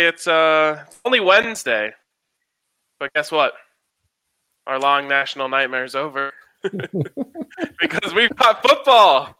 say 0.00 0.06
it's 0.08 0.26
uh 0.26 0.84
it's 0.86 1.00
only 1.04 1.20
Wednesday, 1.20 1.92
but 2.98 3.12
guess 3.14 3.30
what? 3.30 3.52
Our 4.66 4.78
long 4.78 5.08
national 5.08 5.48
nightmare 5.48 5.84
is 5.84 5.94
over 5.94 6.32
because 6.62 8.14
we've 8.14 8.34
got 8.36 8.62
football. 8.62 9.36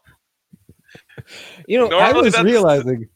You 1.67 1.79
know, 1.79 1.97
I 1.97 2.11
was 2.13 2.33
that's- 2.33 2.43
realizing 2.43 3.07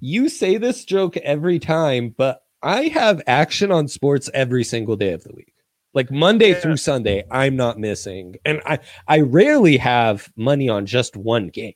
you 0.00 0.28
say 0.28 0.56
this 0.56 0.84
joke 0.84 1.16
every 1.18 1.58
time, 1.58 2.14
but 2.16 2.42
I 2.62 2.84
have 2.88 3.22
action 3.26 3.70
on 3.72 3.88
sports 3.88 4.28
every 4.34 4.64
single 4.64 4.96
day 4.96 5.12
of 5.12 5.22
the 5.24 5.32
week. 5.34 5.52
Like 5.92 6.10
Monday 6.10 6.50
Yeah. 6.50 6.60
through 6.60 6.76
Sunday, 6.76 7.24
I'm 7.30 7.56
not 7.56 7.78
missing. 7.78 8.36
And 8.44 8.60
I 8.64 8.78
I 9.08 9.20
rarely 9.20 9.76
have 9.78 10.30
money 10.36 10.68
on 10.68 10.86
just 10.86 11.16
one 11.16 11.48
game. 11.48 11.74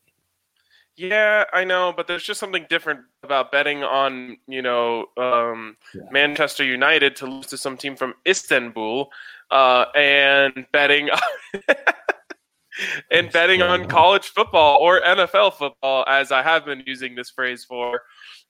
Yeah, 0.96 1.44
I 1.52 1.64
know, 1.64 1.92
but 1.96 2.06
there's 2.06 2.22
just 2.22 2.38
something 2.38 2.66
different 2.70 3.00
about 3.24 3.50
betting 3.50 3.82
on, 3.82 4.36
you 4.46 4.62
know, 4.62 5.06
um, 5.16 5.76
Yeah. 5.92 6.02
Manchester 6.10 6.64
United 6.64 7.16
to 7.16 7.26
lose 7.26 7.46
to 7.46 7.58
some 7.58 7.76
team 7.76 7.96
from 7.96 8.14
Istanbul, 8.26 9.10
uh, 9.50 9.86
and 9.96 10.66
betting 10.72 11.10
and 13.10 13.30
betting 13.32 13.62
on 13.62 13.86
college 13.88 14.28
football 14.28 14.78
or 14.78 15.00
NFL 15.00 15.54
football, 15.54 16.04
as 16.08 16.32
I 16.32 16.42
have 16.42 16.64
been 16.64 16.82
using 16.86 17.14
this 17.14 17.30
phrase 17.30 17.64
for 17.64 18.02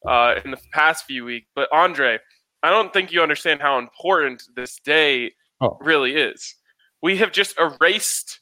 uh, 0.06 0.36
in 0.45 0.50
the 0.50 0.58
past 0.72 1.04
few 1.06 1.24
weeks. 1.24 1.48
But 1.54 1.68
Andre, 1.72 2.18
I 2.62 2.70
don't 2.70 2.92
think 2.92 3.12
you 3.12 3.22
understand 3.22 3.60
how 3.62 3.78
important 3.78 4.42
this 4.54 4.78
day 4.84 5.32
Oh. 5.60 5.78
really 5.80 6.16
is. 6.16 6.56
We 7.00 7.16
have 7.18 7.30
just 7.32 7.54
erased 7.58 8.40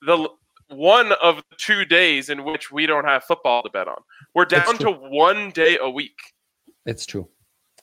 the 0.00 0.28
one 0.68 1.12
of 1.22 1.36
the 1.50 1.56
two 1.56 1.84
days 1.84 2.28
in 2.28 2.44
which 2.44 2.70
we 2.70 2.86
don't 2.86 3.04
have 3.04 3.24
football 3.24 3.62
to 3.62 3.70
bet 3.70 3.88
on. 3.88 4.02
We're 4.34 4.44
down 4.44 4.78
to 4.78 4.90
one 4.90 5.50
day 5.50 5.78
a 5.80 5.88
week. 5.88 6.18
It's 6.86 7.06
true. 7.06 7.28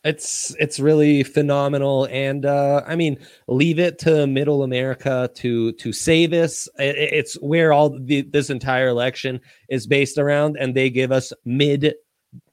It's 0.03 0.55
it's 0.59 0.79
really 0.79 1.23
phenomenal, 1.23 2.07
and 2.11 2.45
uh, 2.45 2.83
I 2.85 2.95
mean, 2.95 3.17
leave 3.47 3.79
it 3.79 3.97
to 3.99 4.27
Middle 4.27 4.61
America 4.61 5.31
to 5.35 5.71
to 5.73 5.91
say 5.91 6.27
this. 6.27 6.69
I- 6.77 6.83
I- 6.83 7.09
It's 7.19 7.33
where 7.41 7.73
all 7.73 7.89
the, 7.99 8.21
this 8.21 8.51
entire 8.51 8.87
election 8.89 9.41
is 9.67 9.87
based 9.87 10.19
around, 10.19 10.57
and 10.59 10.75
they 10.75 10.91
give 10.91 11.11
us 11.11 11.33
mid 11.43 11.95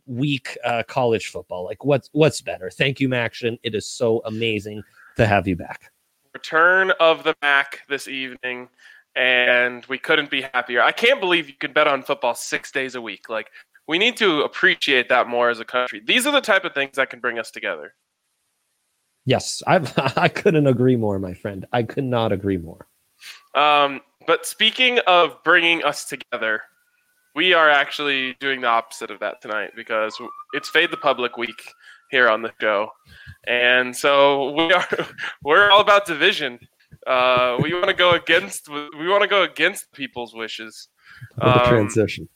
week 0.06 0.56
uh, 0.64 0.82
college 0.88 1.26
football. 1.28 1.64
Like, 1.66 1.84
what's 1.84 2.08
what's 2.12 2.40
better? 2.40 2.70
Thank 2.70 3.00
you, 3.00 3.08
Maction. 3.10 3.58
It 3.62 3.74
is 3.74 3.86
so 3.86 4.22
amazing 4.24 4.82
to 5.18 5.26
have 5.26 5.46
you 5.46 5.54
back. 5.56 5.92
Return 6.32 6.90
of 7.00 7.22
the 7.22 7.34
Mac 7.42 7.82
this 7.90 8.08
evening, 8.08 8.70
and 9.14 9.84
we 9.86 9.98
couldn't 9.98 10.30
be 10.30 10.42
happier. 10.42 10.82
I 10.82 10.92
can't 10.92 11.20
believe 11.20 11.48
you 11.48 11.54
can 11.54 11.72
bet 11.72 11.86
on 11.86 12.02
football 12.02 12.34
six 12.34 12.70
days 12.70 12.94
a 12.94 13.00
week. 13.00 13.28
Like 13.28 13.50
we 13.86 13.98
need 13.98 14.16
to 14.18 14.42
appreciate 14.42 15.08
that 15.08 15.28
more 15.28 15.50
as 15.50 15.60
a 15.60 15.64
country. 15.64 16.00
These 16.04 16.26
are 16.26 16.32
the 16.32 16.40
type 16.40 16.64
of 16.64 16.74
things 16.74 16.96
that 16.96 17.10
can 17.10 17.20
bring 17.20 17.38
us 17.38 17.50
together. 17.50 17.94
Yes, 19.24 19.62
I 19.66 19.80
I 20.16 20.28
couldn't 20.28 20.66
agree 20.66 20.96
more, 20.96 21.18
my 21.18 21.34
friend. 21.34 21.66
I 21.72 21.82
could 21.82 22.04
not 22.04 22.32
agree 22.32 22.56
more. 22.56 22.86
Um, 23.54 24.00
but 24.26 24.46
speaking 24.46 24.98
of 25.06 25.42
bringing 25.44 25.84
us 25.84 26.04
together, 26.04 26.62
we 27.34 27.52
are 27.52 27.68
actually 27.68 28.34
doing 28.40 28.60
the 28.60 28.68
opposite 28.68 29.10
of 29.10 29.20
that 29.20 29.40
tonight 29.40 29.70
because 29.76 30.16
it's 30.54 30.68
Fade 30.68 30.90
the 30.90 30.96
Public 30.96 31.36
week 31.36 31.72
here 32.10 32.28
on 32.28 32.42
the 32.42 32.52
show, 32.60 32.90
and 33.46 33.96
so 33.96 34.52
we 34.52 34.72
are 34.72 34.86
we're 35.44 35.70
all 35.70 35.80
about 35.80 36.06
division. 36.06 36.58
Uh, 37.06 37.58
we 37.62 37.72
want 37.74 37.86
to 37.88 37.94
go 37.94 38.12
against 38.12 38.68
we 38.68 39.08
want 39.08 39.22
to 39.22 39.28
go 39.28 39.42
against 39.42 39.90
people's 39.92 40.34
wishes. 40.34 40.88
Um, 41.40 41.60
transition. 41.68 42.28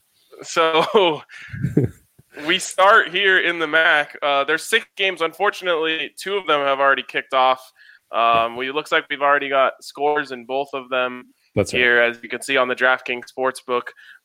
so 0.43 1.21
we 2.47 2.59
start 2.59 3.09
here 3.09 3.39
in 3.39 3.59
the 3.59 3.67
MAC. 3.67 4.17
Uh, 4.21 4.43
there's 4.43 4.63
six 4.63 4.85
games. 4.95 5.21
Unfortunately, 5.21 6.11
two 6.17 6.35
of 6.37 6.45
them 6.47 6.61
have 6.61 6.79
already 6.79 7.03
kicked 7.03 7.33
off. 7.33 7.71
Um, 8.11 8.55
we 8.55 8.71
looks 8.71 8.91
like 8.91 9.05
we've 9.09 9.21
already 9.21 9.49
got 9.49 9.83
scores 9.83 10.31
in 10.31 10.45
both 10.45 10.69
of 10.73 10.89
them 10.89 11.25
That's 11.55 11.73
right. 11.73 11.79
here, 11.79 12.01
as 12.01 12.19
you 12.23 12.29
can 12.29 12.41
see 12.41 12.55
on 12.57 12.67
the 12.67 12.75
DraftKings 12.75 13.23
Sportsbook 13.37 13.83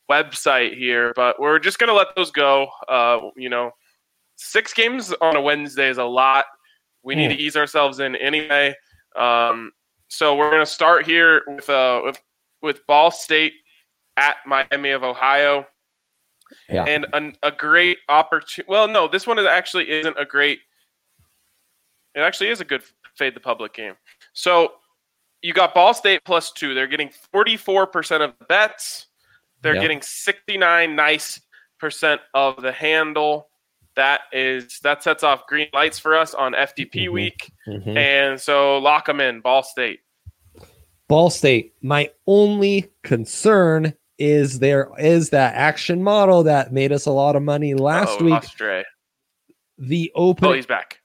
website 0.09 0.77
here. 0.77 1.11
But 1.15 1.39
we're 1.39 1.59
just 1.59 1.79
going 1.79 1.89
to 1.89 1.93
let 1.95 2.15
those 2.15 2.31
go. 2.31 2.67
Uh, 2.87 3.19
you 3.35 3.49
know, 3.49 3.71
six 4.35 4.73
games 4.73 5.13
on 5.21 5.35
a 5.35 5.41
Wednesday 5.41 5.89
is 5.89 5.97
a 5.97 6.03
lot. 6.03 6.45
We 7.03 7.15
need 7.15 7.31
Hmm. 7.31 7.37
to 7.37 7.43
ease 7.43 7.57
ourselves 7.57 7.99
in 7.99 8.15
anyway. 8.15 8.73
Um, 9.17 9.71
so 10.13 10.35
we're 10.35 10.51
going 10.51 10.61
to 10.61 10.71
start 10.71 11.05
here 11.07 11.41
with 11.47 11.67
uh, 11.69 12.01
with 12.03 12.21
with 12.61 12.85
Ball 12.85 13.09
State 13.09 13.53
at 14.17 14.35
Miami 14.45 14.91
of 14.91 15.03
Ohio, 15.03 15.65
Yeah. 16.69 16.83
and 16.85 17.07
an, 17.13 17.35
a 17.41 17.51
great 17.51 17.97
opportunity. 18.09 18.69
Well, 18.71 18.87
no, 18.87 19.07
this 19.07 19.25
one 19.25 19.39
is 19.39 19.45
actually 19.47 19.89
isn't 19.89 20.15
a 20.19 20.25
great. 20.25 20.59
It 22.15 22.19
actually 22.19 22.49
is 22.49 22.61
a 22.61 22.65
good 22.65 22.83
fade 23.17 23.35
the 23.35 23.39
public 23.39 23.73
game. 23.73 23.95
So 24.33 24.73
you 25.41 25.51
got 25.51 25.73
Ball 25.73 25.95
State 25.95 26.23
plus 26.25 26.51
two. 26.51 26.75
They're 26.75 26.87
getting 26.87 27.09
44% 27.33 28.21
of 28.23 28.33
the 28.37 28.45
bets. 28.45 29.07
They're 29.61 29.75
Yeah. 29.75 29.81
getting 29.81 30.01
69 30.03 30.95
nice 30.95 31.41
percent 31.79 32.21
of 32.35 32.61
the 32.61 32.71
handle. 32.71 33.49
That 33.95 34.21
is 34.31 34.79
that 34.79 35.03
sets 35.03 35.23
off 35.23 35.45
green 35.47 35.67
lights 35.73 35.99
for 35.99 36.15
us 36.15 36.33
on 36.33 36.55
FDP 36.55 37.05
Mhm. 37.07 37.11
week. 37.13 37.51
Mhm. 37.67 37.95
And 37.95 38.41
so 38.41 38.79
lock 38.79 39.05
them 39.05 39.19
in, 39.19 39.39
Ball 39.41 39.61
State. 39.63 39.99
Ball 41.07 41.29
State. 41.29 41.73
My 41.81 42.09
only 42.25 42.89
concern 43.03 43.93
is 44.17 44.59
there 44.59 44.89
is 44.97 45.29
that 45.31 45.53
action 45.55 46.01
model 46.03 46.43
that 46.43 46.71
made 46.73 46.91
us 46.91 47.05
a 47.05 47.11
lot 47.11 47.35
of 47.35 47.43
money 47.43 47.73
last 47.73 48.17
oh, 48.19 48.25
week. 48.25 48.43
The 49.77 50.11
open 50.15 50.45
Oh, 50.47 50.53
he's 50.53 50.65
back. 50.65 50.99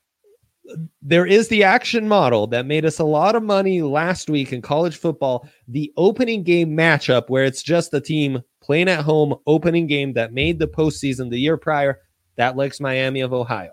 there 1.02 1.26
is 1.26 1.48
the 1.48 1.64
action 1.64 2.06
model 2.06 2.46
that 2.48 2.66
made 2.66 2.84
us 2.84 2.98
a 2.98 3.04
lot 3.04 3.34
of 3.34 3.42
money 3.42 3.80
last 3.82 4.28
week 4.30 4.52
in 4.52 4.60
college 4.62 4.96
football. 4.96 5.48
The 5.66 5.92
opening 5.96 6.42
game 6.42 6.76
matchup 6.76 7.28
where 7.28 7.44
it's 7.44 7.62
just 7.62 7.90
the 7.90 8.00
team 8.00 8.42
playing 8.62 8.88
at 8.88 9.04
home, 9.04 9.34
opening 9.46 9.86
game 9.86 10.12
that 10.12 10.32
made 10.32 10.58
the 10.58 10.68
postseason 10.68 11.30
the 11.30 11.38
year 11.38 11.56
prior. 11.56 12.00
That 12.38 12.56
likes 12.56 12.80
Miami 12.80 13.20
of 13.20 13.34
Ohio. 13.34 13.72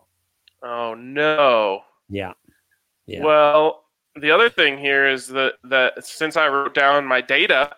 Oh 0.61 0.95
no. 0.95 1.81
Yeah. 2.09 2.33
Yeah. 3.05 3.23
Well, 3.23 3.83
the 4.19 4.31
other 4.31 4.49
thing 4.49 4.77
here 4.77 5.07
is 5.07 5.27
that 5.27 5.53
that 5.65 6.05
since 6.05 6.35
I 6.35 6.49
wrote 6.49 6.73
down 6.73 7.05
my 7.05 7.21
data, 7.21 7.75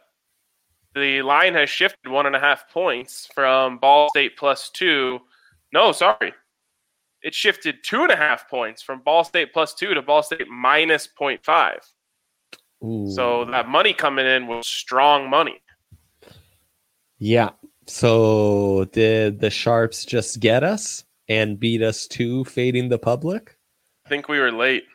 the 0.95 1.21
line 1.21 1.53
has 1.55 1.69
shifted 1.69 2.09
one 2.09 2.25
and 2.25 2.35
a 2.35 2.39
half 2.39 2.71
points 2.71 3.27
from 3.35 3.77
Ball 3.77 4.09
State 4.09 4.37
plus 4.37 4.69
two. 4.69 5.19
No, 5.73 5.91
sorry. 5.91 6.33
It 7.21 7.35
shifted 7.35 7.83
two 7.83 8.03
and 8.03 8.11
a 8.11 8.15
half 8.15 8.49
points 8.49 8.81
from 8.81 9.01
Ball 9.01 9.25
State 9.25 9.51
plus 9.51 9.73
two 9.73 9.93
to 9.93 10.01
Ball 10.01 10.23
State 10.23 10.47
minus 10.47 11.07
0.5. 11.19 11.79
So 13.13 13.43
that 13.45 13.67
money 13.67 13.91
coming 13.91 14.25
in 14.25 14.47
was 14.47 14.67
strong 14.67 15.29
money. 15.29 15.61
Yeah. 17.17 17.49
So 17.87 18.87
did 18.91 19.39
the 19.39 19.49
Sharps 19.49 20.05
just 20.05 20.39
get 20.39 20.63
us 20.63 21.03
and 21.29 21.59
beat 21.59 21.81
us 21.81 22.07
to 22.07 22.43
fading 22.45 22.89
the 22.89 22.99
public? 22.99 23.57
I 24.05 24.09
think 24.09 24.27
we 24.27 24.39
were 24.39 24.51
late. 24.51 24.85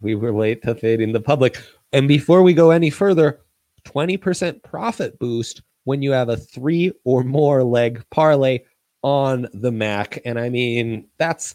We 0.00 0.14
were 0.14 0.32
late 0.32 0.62
to 0.62 0.74
fading 0.74 1.12
the 1.12 1.20
public. 1.20 1.62
And 1.92 2.08
before 2.08 2.42
we 2.42 2.52
go 2.52 2.70
any 2.70 2.90
further, 2.90 3.40
20% 3.84 4.62
profit 4.62 5.18
boost 5.18 5.62
when 5.84 6.02
you 6.02 6.12
have 6.12 6.28
a 6.28 6.36
three 6.36 6.92
or 7.04 7.24
more 7.24 7.64
leg 7.64 8.04
parlay 8.10 8.60
on 9.02 9.48
the 9.52 9.72
Mac. 9.72 10.20
And 10.24 10.38
I 10.38 10.48
mean, 10.48 11.08
that's 11.18 11.54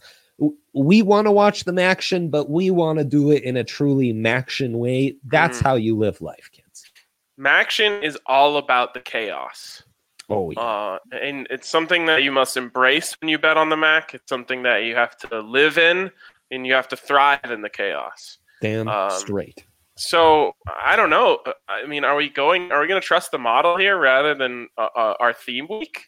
we 0.74 1.02
want 1.02 1.26
to 1.26 1.32
watch 1.32 1.64
the 1.64 1.82
action, 1.82 2.30
but 2.30 2.50
we 2.50 2.70
want 2.70 3.00
to 3.00 3.06
do 3.06 3.32
it 3.32 3.44
in 3.44 3.58
a 3.58 3.64
truly 3.64 4.14
Maction 4.14 4.74
way. 4.74 5.16
That's 5.26 5.60
Mhm. 5.60 5.64
how 5.64 5.76
you 5.76 5.98
live 5.98 6.22
life, 6.22 6.50
kids. 6.52 6.92
Maction 7.40 8.04
is 8.04 8.18
all 8.28 8.58
about 8.58 8.94
the 8.94 9.00
chaos. 9.00 9.82
Oh, 10.30 10.52
yeah. 10.52 10.60
Uh, 10.60 11.00
and 11.22 11.48
it's 11.50 11.70
something 11.70 12.06
that 12.08 12.24
you 12.24 12.32
must 12.32 12.58
embrace 12.58 13.16
when 13.22 13.30
you 13.30 13.38
bet 13.38 13.58
on 13.58 13.70
the 13.70 13.78
Mac. 13.78 14.14
It's 14.14 14.28
something 14.28 14.64
that 14.64 14.84
you 14.84 14.96
have 14.96 15.18
to 15.18 15.40
live 15.40 15.78
in 15.78 16.12
and 16.52 16.68
you 16.68 16.74
have 16.74 16.88
to 16.90 16.98
thrive 16.98 17.50
in 17.50 17.62
the 17.62 17.70
chaos. 17.70 18.38
damn 18.62 18.88
um, 18.88 19.12
straight. 19.12 19.66
So 19.96 20.52
I 20.68 20.96
don't 20.96 21.10
know. 21.10 21.40
I 21.68 21.88
mean, 21.88 22.04
are 22.04 22.16
we 22.16 22.30
going? 22.30 22.72
Are 22.72 22.82
we 22.82 22.88
going 22.88 23.02
to 23.02 23.06
trust 23.06 23.32
the 23.32 23.40
model 23.40 23.78
here 23.78 23.98
rather 23.98 24.36
than 24.36 24.68
uh, 24.78 24.90
uh, 24.96 25.14
our 25.20 25.34
theme 25.34 25.68
week? 25.70 26.06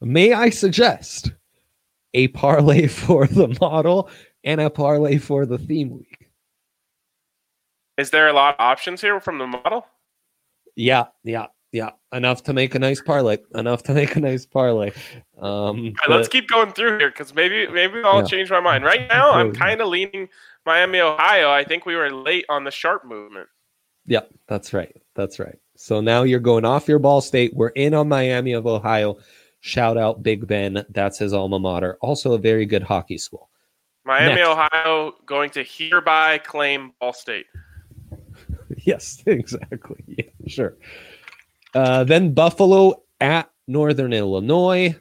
May 0.00 0.32
I 0.32 0.50
suggest 0.50 1.32
a 2.14 2.28
parlay 2.28 2.86
for 2.86 3.26
the 3.26 3.56
model 3.60 4.08
and 4.44 4.60
a 4.60 4.70
parlay 4.70 5.18
for 5.18 5.46
the 5.46 5.58
theme 5.58 5.90
week? 5.90 6.28
Is 7.98 8.10
there 8.10 8.28
a 8.28 8.32
lot 8.32 8.54
of 8.54 8.60
options 8.60 9.00
here 9.00 9.20
from 9.20 9.38
the 9.38 9.46
model? 9.46 9.86
Yeah, 10.76 11.06
yeah, 11.24 11.46
yeah. 11.72 11.90
Enough 12.12 12.44
to 12.44 12.52
make 12.52 12.74
a 12.74 12.78
nice 12.78 13.00
parlay. 13.00 13.38
Enough 13.54 13.82
to 13.84 13.94
make 14.00 14.14
a 14.16 14.20
nice 14.20 14.46
parlay. 14.46 14.90
Um, 15.38 15.42
All 15.42 15.74
right, 15.74 15.94
let's 16.10 16.28
keep 16.28 16.48
going 16.48 16.72
through 16.72 16.98
here 16.98 17.10
because 17.10 17.34
maybe 17.34 17.66
maybe 17.68 18.00
I'll 18.04 18.20
Yeah. 18.20 18.26
change 18.26 18.50
my 18.50 18.60
mind. 18.60 18.84
Right 18.84 19.08
now, 19.10 19.32
I'm 19.32 19.52
kind 19.52 19.80
of 19.80 19.88
leaning 19.88 20.28
Miami, 20.64 21.00
Ohio. 21.00 21.50
I 21.50 21.64
think 21.64 21.86
we 21.86 21.96
were 21.96 22.10
late 22.10 22.44
on 22.48 22.64
the 22.64 22.70
sharp 22.70 23.04
movement. 23.04 23.48
yeah, 24.06 24.20
that's 24.48 24.72
right. 24.72 24.94
That's 25.14 25.38
right. 25.38 25.58
So 25.76 26.00
now 26.00 26.22
you're 26.22 26.40
going 26.40 26.64
off 26.64 26.88
your 26.88 26.98
ball 26.98 27.20
state. 27.20 27.52
We're 27.54 27.68
in 27.70 27.92
on 27.94 28.08
Miami 28.08 28.52
of 28.52 28.66
Ohio. 28.66 29.18
Shout 29.60 29.96
out 29.98 30.22
Big 30.22 30.46
Ben. 30.46 30.84
That's 30.90 31.18
his 31.18 31.32
alma 31.32 31.58
mater. 31.58 31.98
Also 32.00 32.32
a 32.34 32.38
very 32.38 32.66
good 32.66 32.82
hockey 32.82 33.18
school. 33.18 33.50
Miami, 34.04 34.36
Next. 34.36 34.48
Ohio, 34.48 35.12
going 35.26 35.50
to 35.50 35.64
hereby 35.64 36.38
claim 36.38 36.92
Ball 37.00 37.12
State. 37.12 37.46
yes, 38.84 39.22
exactly. 39.26 40.04
Yeah, 40.06 40.24
sure. 40.46 40.76
Uh, 41.74 42.04
then 42.04 42.32
Buffalo 42.32 43.02
at 43.20 43.50
Northern 43.66 44.12
Illinois. 44.12 44.96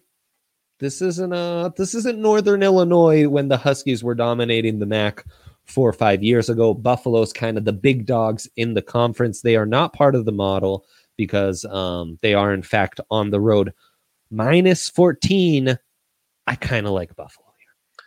This 0.80 1.02
isn't 1.02 1.32
uh 1.32 1.70
this 1.78 1.96
isn't 1.96 2.20
Northern 2.20 2.62
Illinois 2.62 3.28
when 3.30 3.48
the 3.48 3.56
Huskies 3.58 4.04
were 4.04 4.16
dominating 4.16 4.80
the 4.80 4.86
MAC 4.86 5.24
four 5.64 5.88
or 5.88 5.94
five 5.94 6.22
years 6.22 6.50
ago. 6.50 6.74
Buffalo's 6.74 7.32
kind 7.32 7.58
of 7.58 7.64
the 7.64 7.74
big 7.74 8.06
dogs 8.06 8.50
in 8.58 8.74
the 8.74 8.82
conference. 8.82 9.42
They 9.42 9.56
are 9.56 9.66
not 9.66 9.94
part 9.94 10.16
of 10.16 10.26
the 10.26 10.32
model 10.32 10.86
because 11.18 11.64
um, 11.66 12.20
they 12.22 12.34
are 12.34 12.54
in 12.54 12.62
fact 12.62 13.00
on 13.10 13.30
the 13.30 13.40
road. 13.40 13.74
Minus 14.30 14.90
14. 14.90 15.78
I 16.48 16.56
kind 16.56 16.86
of 16.86 16.92
like 16.92 17.16
Buffalo 17.16 17.48
here. 17.58 18.06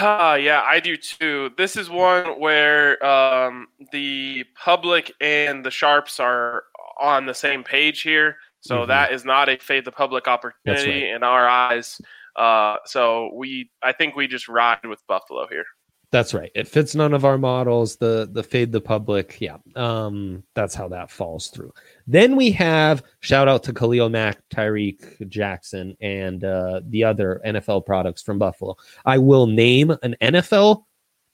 Ah, 0.00 0.34
yeah, 0.34 0.62
I 0.64 0.80
do 0.80 0.96
too. 0.96 1.52
This 1.56 1.76
is 1.76 1.88
one 1.88 2.38
where 2.40 3.04
um, 3.04 3.68
the 3.92 4.44
public 4.54 5.12
and 5.20 5.64
the 5.64 5.70
sharps 5.70 6.20
are 6.20 6.64
on 7.00 7.26
the 7.26 7.34
same 7.34 7.64
page 7.64 8.02
here. 8.02 8.36
So 8.60 8.78
Mhm. 8.80 8.88
that 8.88 9.12
is 9.12 9.24
not 9.24 9.48
a 9.48 9.56
fade 9.56 9.84
the 9.84 9.92
public 9.92 10.28
opportunity 10.28 11.04
right. 11.04 11.14
in 11.14 11.22
our 11.22 11.48
eyes. 11.48 12.00
Uh, 12.36 12.76
so 12.84 13.30
we, 13.34 13.70
I 13.82 13.92
think 13.92 14.16
we 14.16 14.26
just 14.26 14.48
ride 14.48 14.84
with 14.84 15.04
Buffalo 15.06 15.46
here. 15.48 15.64
That's 16.12 16.34
right. 16.34 16.50
It 16.56 16.66
fits 16.66 16.96
none 16.96 17.14
of 17.14 17.24
our 17.24 17.38
models. 17.38 17.96
The 17.96 18.28
the 18.32 18.42
fade 18.42 18.72
the 18.72 18.80
public. 18.80 19.36
Yeah. 19.40 19.58
Um, 19.76 20.42
that's 20.54 20.74
how 20.74 20.88
that 20.88 21.08
falls 21.08 21.48
through. 21.48 21.72
Then 22.08 22.34
we 22.34 22.50
have 22.50 23.04
shout 23.20 23.46
out 23.46 23.62
to 23.64 23.72
Khalil 23.72 24.08
Mack, 24.08 24.38
Tyreek 24.52 25.28
Jackson, 25.28 25.96
and 26.00 26.42
uh, 26.42 26.80
the 26.88 27.04
other 27.04 27.40
NFL 27.46 27.86
products 27.86 28.22
from 28.22 28.40
Buffalo. 28.40 28.76
I 29.04 29.18
will 29.18 29.46
name 29.46 29.92
an 30.02 30.16
NFL 30.20 30.82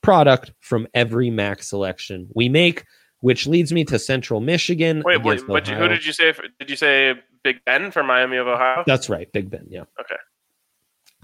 product 0.06 0.52
from 0.60 0.86
every 0.94 1.30
Mac 1.30 1.64
selection 1.64 2.28
we 2.32 2.48
make, 2.48 2.84
which 3.20 3.48
leads 3.48 3.72
me 3.72 3.84
to 3.84 3.98
Central 3.98 4.40
Michigan. 4.40 5.02
Wait, 5.04 5.22
wait, 5.24 5.42
but 5.48 5.66
who 5.66 5.88
did 5.88 6.06
you 6.06 6.12
say? 6.12 6.32
Did 6.60 6.70
you 6.70 6.76
say 6.76 7.14
Big 7.42 7.56
Ben 7.66 7.90
from 7.90 8.06
Miami 8.06 8.36
of 8.36 8.46
Ohio? 8.46 8.84
That's 8.86 9.10
right, 9.10 9.30
Big 9.32 9.50
Ben. 9.50 9.66
Yeah. 9.68 9.82
Okay. 10.00 10.16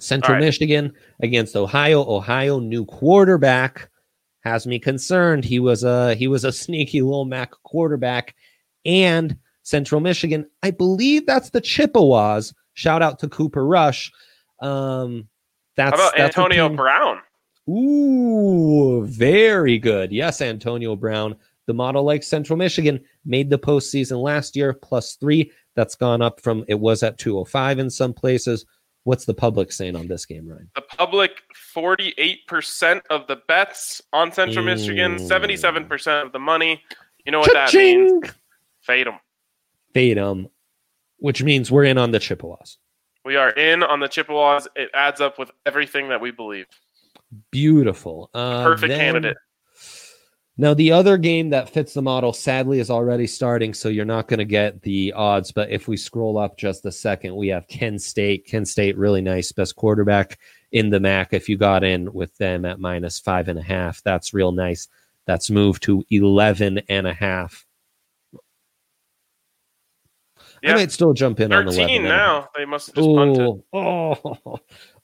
Central 0.01 0.35
right. 0.35 0.41
Michigan 0.41 0.93
against 1.21 1.55
Ohio. 1.55 2.05
Ohio 2.05 2.59
new 2.59 2.85
quarterback 2.85 3.89
has 4.41 4.67
me 4.67 4.81
concerned. 4.81 5.45
He 5.45 5.61
was 5.61 5.85
a 5.85 6.17
he 6.17 6.27
was 6.27 6.45
a 6.45 6.51
sneaky 6.51 7.03
little 7.03 7.25
Mac 7.25 7.53
quarterback, 7.63 8.35
and 8.85 9.37
Central 9.63 10.01
Michigan. 10.01 10.45
I 10.65 10.73
believe 10.73 11.25
that's 11.25 11.51
the 11.51 11.61
Chippewas. 11.61 12.53
Shout 12.75 13.01
out 13.01 13.21
to 13.21 13.29
Cooper 13.29 13.65
Rush. 13.65 14.11
Um, 14.61 15.29
that's 15.77 15.91
How 15.91 16.09
about 16.09 16.17
that's 16.17 16.37
Antonio 16.37 16.69
Brown? 16.69 17.19
Ooh, 17.69 19.05
very 19.07 19.79
good. 19.79 20.13
Yes, 20.13 20.41
Antonio 20.41 20.97
Brown. 20.97 21.37
The 21.67 21.75
model 21.75 22.03
like 22.03 22.23
Central 22.23 22.57
Michigan 22.57 23.01
made 23.25 23.49
the 23.49 23.59
postseason 23.59 24.21
last 24.23 24.57
year, 24.57 24.73
plus 24.73 25.15
three. 25.15 25.53
That's 25.75 25.95
gone 25.95 26.21
up 26.21 26.41
from 26.41 26.65
it 26.69 26.79
was 26.79 27.03
at 27.03 27.19
205 27.19 27.79
in 27.79 27.89
some 27.89 28.13
places. 28.13 28.67
What's 29.05 29.25
the 29.25 29.35
public 29.35 29.73
saying 29.73 29.97
on 29.97 30.07
this 30.07 30.27
game, 30.27 30.49
Ryan? 30.49 30.71
The 30.75 30.83
public, 30.83 31.43
48% 31.75 33.01
of 33.11 33.27
the 33.27 33.37
bets 33.49 34.03
on 34.13 34.33
Central 34.33 34.65
Michigan, 34.65 35.17
Mm. 35.17 35.29
77% 35.29 36.27
of 36.27 36.33
the 36.33 36.39
money. 36.39 36.83
You 37.25 37.33
know 37.33 37.41
what 37.41 37.53
that 37.53 37.73
means? 37.75 38.23
Cha-ching! 38.23 38.35
Fade 39.95 40.17
them. 40.17 40.49
Which 41.19 41.43
means 41.43 41.71
we're 41.71 41.85
in 41.85 41.99
on 41.99 42.11
the 42.11 42.19
Chippewas. 42.19 42.79
We 43.25 43.37
are 43.37 43.51
in 43.51 43.83
on 43.83 44.01
the 44.01 44.09
Chippewas. 44.09 44.67
It 44.75 44.91
adds 44.95 45.21
up 45.21 45.39
with 45.39 45.51
everything 45.65 46.09
that 46.09 46.21
we 46.21 46.33
believe. 46.33 46.67
Beautiful. 47.51 48.31
Uh, 48.35 48.63
Perfect 48.65 48.91
then- 48.91 48.99
candidate. 48.99 49.37
Now, 50.59 50.75
the 50.75 50.93
other 50.93 51.17
game 51.17 51.49
that 51.51 51.71
fits 51.71 51.95
the 51.95 52.03
model 52.03 52.35
sadly 52.35 52.79
is 52.79 52.91
already 52.91 53.27
starting, 53.27 53.73
so 53.73 53.89
you're 53.89 54.05
not 54.05 54.29
going 54.29 54.39
to 54.39 54.45
get 54.45 54.83
the 54.83 55.11
odds. 55.15 55.51
But 55.51 55.71
if 55.71 55.89
we 55.89 55.97
scroll 55.97 56.37
up 56.37 56.59
just 56.59 56.85
a 56.85 56.93
second, 56.93 57.35
we 57.35 57.49
have 57.49 57.67
Kent 57.69 58.03
State. 58.03 58.47
Kent 58.47 58.69
State, 58.69 58.99
really 58.99 59.23
nice, 59.23 59.51
best 59.51 59.77
quarterback 59.77 60.39
in 60.71 60.91
the 60.91 61.01
MAC. 61.01 61.33
If 61.33 61.49
you 61.49 61.57
got 61.57 61.83
in 61.83 62.13
with 62.13 62.37
them 62.37 62.67
at 62.67 62.79
minus 62.79 63.19
five 63.19 63.49
and 63.49 63.59
a 63.59 63.63
half, 63.63 64.03
that's 64.03 64.35
real 64.35 64.53
nice. 64.53 64.89
That's 65.25 65.49
moved 65.51 65.85
to 65.85 66.05
11 66.11 66.83
and 66.89 67.07
a 67.07 67.15
half. 67.15 67.65
I 70.65 70.75
might 70.75 70.93
still 70.93 71.13
jump 71.13 71.41
in 71.41 71.53
on 71.53 71.63
11 71.67 71.81
13 71.89 71.97
and 71.97 72.07
a 72.07 72.11
half. 72.11 72.45
now. 72.45 72.49
They 72.55 72.65
must 72.67 72.89
have 72.89 72.95
just 72.97 73.09
punted. 73.09 73.63
Oh, 73.73 74.59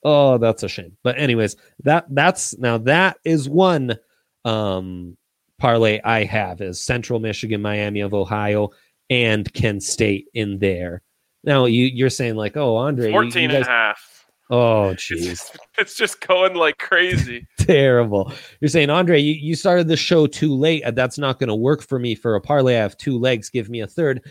oh, 0.04 0.38
that's 0.38 0.62
a 0.62 0.68
shame. 0.68 0.96
But 1.02 1.18
anyways, 1.18 1.56
that 1.84 2.06
that's 2.10 2.56
now 2.58 2.78
that 2.78 3.18
is 3.24 3.48
one 3.48 3.96
um 4.44 5.16
parlay 5.58 6.00
I 6.04 6.24
have 6.24 6.60
is 6.60 6.80
Central 6.80 7.18
Michigan, 7.20 7.60
Miami 7.62 8.00
of 8.00 8.14
Ohio, 8.14 8.70
and 9.10 9.52
Kent 9.54 9.82
State 9.82 10.26
in 10.34 10.58
there. 10.58 11.02
Now 11.44 11.64
you 11.66 11.86
you're 11.86 12.10
saying 12.10 12.36
like, 12.36 12.56
oh 12.56 12.76
Andre, 12.76 13.06
you- 13.08 13.12
14 13.12 13.50
you 13.50 13.56
and 13.56 13.64
a 13.64 13.68
half. 13.68 14.26
oh 14.50 14.94
jeez, 14.96 15.54
it's 15.78 15.94
just 15.96 16.20
going 16.26 16.54
like 16.54 16.78
crazy. 16.78 17.46
terrible. 17.58 18.32
You're 18.60 18.68
saying 18.68 18.90
Andre, 18.90 19.20
you, 19.20 19.34
you 19.34 19.54
started 19.56 19.88
the 19.88 19.96
show 19.96 20.26
too 20.26 20.54
late. 20.54 20.82
and 20.84 20.96
That's 20.96 21.18
not 21.18 21.38
going 21.38 21.48
to 21.48 21.54
work 21.54 21.82
for 21.82 21.98
me 21.98 22.14
for 22.14 22.34
a 22.34 22.40
parlay. 22.40 22.76
I 22.76 22.80
have 22.82 22.96
two 22.96 23.18
legs. 23.18 23.50
Give 23.50 23.68
me 23.68 23.80
a 23.80 23.86
third. 23.86 24.22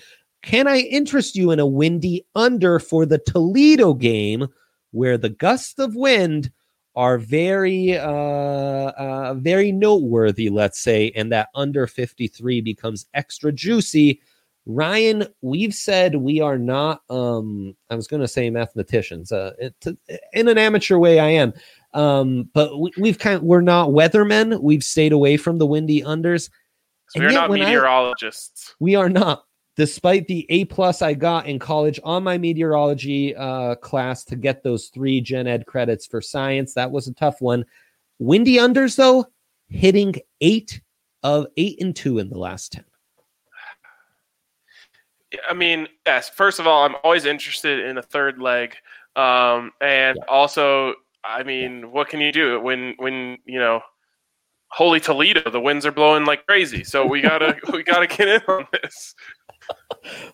Can 0.43 0.67
I 0.67 0.77
interest 0.79 1.35
you 1.35 1.51
in 1.51 1.59
a 1.59 1.65
windy 1.65 2.25
under 2.35 2.79
for 2.79 3.05
the 3.05 3.17
Toledo 3.17 3.93
game 3.93 4.47
where 4.97 5.17
the 5.17 5.29
gusts 5.29 5.77
of 5.77 5.95
wind 5.95 6.51
are 6.95 7.19
very 7.19 7.95
uh, 7.95 8.01
uh 8.07 9.35
very 9.38 9.71
noteworthy, 9.71 10.49
let's 10.49 10.79
say, 10.79 11.11
and 11.15 11.31
that 11.31 11.49
under 11.53 11.85
53 11.85 12.61
becomes 12.61 13.05
extra 13.13 13.51
juicy. 13.51 14.19
Ryan, 14.65 15.27
we've 15.41 15.75
said 15.75 16.15
we 16.15 16.41
are 16.41 16.57
not 16.57 17.03
um 17.11 17.75
I 17.91 17.95
was 17.95 18.07
going 18.07 18.23
to 18.23 18.27
say 18.27 18.49
mathematicians. 18.49 19.31
Uh 19.31 19.53
it, 19.59 19.75
in 20.33 20.47
an 20.47 20.57
amateur 20.57 20.97
way 20.97 21.19
I 21.19 21.29
am. 21.29 21.53
Um 21.94 22.49
but 22.53 22.79
we, 22.79 22.91
we've 22.97 23.19
kind 23.19 23.35
of, 23.35 23.44
we're 23.44 23.61
not 23.61 23.89
weathermen. 23.89 24.59
We've 24.61 24.83
stayed 24.83 25.13
away 25.13 25.38
from 25.38 25.59
the 25.59 25.68
windy 25.68 26.01
unders. 26.01 26.49
So 27.09 27.21
we're 27.21 27.31
not 27.31 27.49
when 27.49 27.61
I- 27.61 27.66
meteorologists. 27.66 28.75
We 28.80 28.95
are 28.95 29.09
not. 29.09 29.45
Despite 29.77 30.27
the 30.27 30.45
A 30.49 30.65
plus 30.65 31.03
I 31.03 31.13
got 31.13 31.45
in 31.45 31.59
college 31.59 31.99
on 32.03 32.23
my 32.23 32.39
meteorology 32.39 33.35
uh, 33.35 33.75
class 33.75 34.23
to 34.25 34.35
get 34.35 34.63
those 34.63 34.87
three 34.87 35.21
gen 35.21 35.45
ed 35.45 35.67
credits 35.67 36.07
for 36.07 36.19
science, 36.19 36.73
that 36.73 36.89
was 36.89 37.07
a 37.07 37.13
tough 37.13 37.41
one. 37.41 37.63
Windy 38.17 38.55
unders 38.55 38.95
though, 38.95 39.27
hitting 39.69 40.15
eight 40.41 40.81
of 41.21 41.45
eight 41.57 41.79
and 41.79 41.95
two 41.95 42.17
in 42.17 42.29
the 42.29 42.39
last 42.39 42.71
ten. 42.71 42.85
I 45.47 45.53
mean, 45.53 45.87
yes. 46.07 46.27
First 46.29 46.59
of 46.59 46.65
all, 46.65 46.83
I'm 46.83 46.95
always 47.03 47.25
interested 47.25 47.79
in 47.79 47.99
a 47.99 48.01
third 48.01 48.41
leg, 48.41 48.75
um, 49.15 49.71
and 49.79 50.17
also, 50.27 50.95
I 51.23 51.43
mean, 51.43 51.91
what 51.91 52.09
can 52.09 52.19
you 52.19 52.31
do 52.31 52.59
when 52.59 52.95
when 52.97 53.37
you 53.45 53.59
know, 53.59 53.81
holy 54.69 54.99
Toledo, 54.99 55.49
the 55.51 55.59
winds 55.59 55.85
are 55.85 55.91
blowing 55.91 56.25
like 56.25 56.47
crazy. 56.47 56.83
So 56.83 57.05
we 57.05 57.21
gotta 57.21 57.57
we 57.73 57.83
gotta 57.83 58.07
get 58.07 58.27
in 58.27 58.41
on 58.47 58.67
this. 58.71 59.13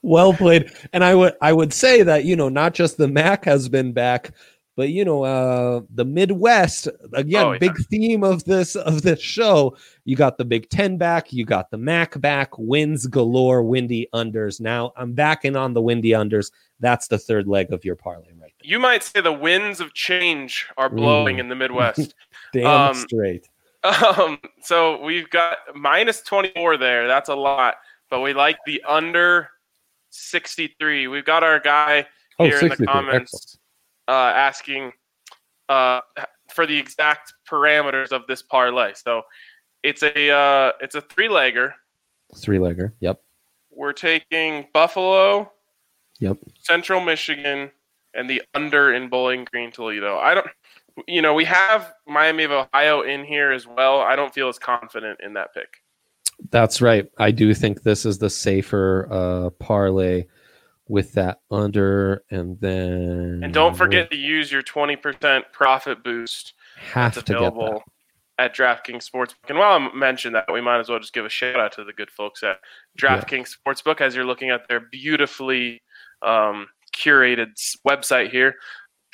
Well 0.02 0.34
played. 0.34 0.72
And 0.94 1.04
I 1.04 1.16
would 1.16 1.34
I 1.42 1.54
would 1.54 1.74
say 1.74 2.04
that 2.04 2.26
you 2.26 2.36
know 2.36 2.50
not 2.50 2.74
just 2.74 2.98
the 2.98 3.08
Mac 3.08 3.46
has 3.46 3.70
been 3.70 3.94
back, 3.94 4.32
but 4.76 4.90
you 4.90 5.06
know 5.06 5.24
uh 5.24 5.82
the 5.94 6.06
Midwest 6.06 6.88
again 7.14 7.46
Oh, 7.46 7.52
yeah. 7.54 7.58
big 7.60 7.78
theme 7.90 8.24
of 8.24 8.44
this 8.46 8.76
of 8.76 9.02
this 9.02 9.22
show. 9.22 9.76
You 10.06 10.16
got 10.16 10.38
the 10.38 10.46
Big 10.46 10.70
Ten 10.70 10.98
back, 10.98 11.32
you 11.32 11.46
got 11.46 11.72
the 11.72 11.78
Mac 11.78 12.20
back, 12.20 12.58
wins 12.58 13.08
galore, 13.08 13.64
windy 13.64 14.08
unders. 14.14 14.60
Now 14.60 14.92
I'm 14.98 15.14
backing 15.14 15.56
on 15.56 15.74
the 15.74 15.82
windy 15.82 16.10
unders. 16.10 16.52
That's 16.80 17.08
the 17.08 17.18
third 17.18 17.48
leg 17.48 17.72
of 17.72 17.86
your 17.86 17.96
parlay 17.96 18.32
right 18.34 18.52
there. 18.60 18.70
You 18.70 18.80
might 18.80 19.04
say 19.04 19.22
the 19.22 19.32
winds 19.32 19.80
of 19.80 19.94
change 19.94 20.68
are 20.78 20.90
blowing 20.90 21.38
Ooh. 21.38 21.40
in 21.40 21.48
the 21.50 21.56
Midwest. 21.56 22.14
Damn 22.54 22.66
Um, 22.66 22.96
straight. 22.96 23.48
Um, 24.18 24.40
so 24.62 25.02
we've 25.04 25.30
got 25.30 25.58
minus 25.76 26.22
24 26.22 26.78
there. 26.78 27.06
That's 27.06 27.28
a 27.28 27.36
lot, 27.36 27.76
but 28.10 28.22
we 28.22 28.34
like 28.34 28.58
the 28.66 28.82
under 28.88 29.50
63. 30.14 31.08
We've 31.08 31.26
got 31.26 31.44
our 31.44 31.60
guy 31.60 32.06
Oh, 32.40 32.46
here 32.46 32.60
in 32.60 32.70
the 32.70 32.86
comments 32.86 33.60
uh, 34.08 34.12
asking 34.36 34.92
uh, 35.70 36.02
for 36.50 36.66
the 36.66 36.78
exact 36.78 37.34
parameters 37.50 38.12
of 38.12 38.26
this 38.28 38.42
parlay. 38.42 38.94
So 38.96 39.24
it's 39.84 40.02
a 40.04 40.32
uh, 40.32 40.72
it's 40.82 40.96
a 40.96 41.02
three 41.02 41.28
legger. 41.28 41.74
Three 42.36 42.58
legger. 42.58 42.94
Yep. 43.02 43.22
We're 43.72 43.94
taking 43.94 44.68
Buffalo, 44.74 45.52
Yep. 46.20 46.38
Central 46.60 47.02
Michigan, 47.02 47.72
and 48.14 48.30
the 48.30 48.42
under 48.54 48.94
in 48.94 49.10
Bowling 49.10 49.46
Green, 49.52 49.72
Toledo. 49.72 50.18
I 50.18 50.36
don't, 50.36 50.48
you 51.08 51.22
know, 51.22 51.34
we 51.34 51.46
have 51.46 51.94
Miami 52.08 52.44
of 52.44 52.52
Ohio 52.52 53.02
in 53.02 53.26
here 53.26 53.52
as 53.52 53.68
well. 53.68 54.00
I 54.00 54.16
don't 54.16 54.34
feel 54.34 54.48
as 54.48 54.60
confident 54.60 55.20
in 55.24 55.34
that 55.34 55.54
pick. 55.54 55.83
That's 56.50 56.82
right. 56.82 57.08
I 57.18 57.32
do 57.32 57.54
think 57.54 57.84
this 57.84 58.06
is 58.06 58.18
the 58.18 58.30
safer 58.30 59.08
uh, 59.10 59.50
parlay 59.52 60.26
with 60.88 61.14
that 61.14 61.40
under, 61.50 62.24
and 62.30 62.60
then 62.60 63.42
And 63.44 63.54
don't 63.54 63.76
forget 63.76 64.12
to 64.12 64.18
use 64.18 64.52
your 64.52 64.62
20% 64.62 65.44
profit 65.52 66.04
boost 66.04 66.54
have 66.78 67.16
that's 67.16 67.26
to 67.26 67.34
get 67.34 67.40
that. 67.40 67.48
available 67.48 67.84
at 68.40 68.56
DraftKings 68.56 69.10
Sportsbook. 69.10 69.50
And 69.50 69.58
while 69.58 69.74
I 69.74 69.96
mention 69.96 70.34
that, 70.34 70.52
we 70.52 70.62
might 70.62 70.80
as 70.80 70.90
well 70.90 71.00
just 71.00 71.14
give 71.14 71.26
a 71.26 71.30
shout 71.30 71.60
out 71.60 71.72
to 71.74 71.84
the 71.84 71.94
good 71.94 72.12
folks 72.12 72.44
at 72.44 72.58
DraftKings 73.00 73.50
Sportsbook 73.56 74.02
as 74.02 74.16
you're 74.16 74.26
looking 74.26 74.50
at 74.50 74.68
their 74.68 74.82
beautifully 74.92 75.82
um, 76.22 76.68
curated 76.96 77.52
website 77.88 78.32
here. 78.32 78.56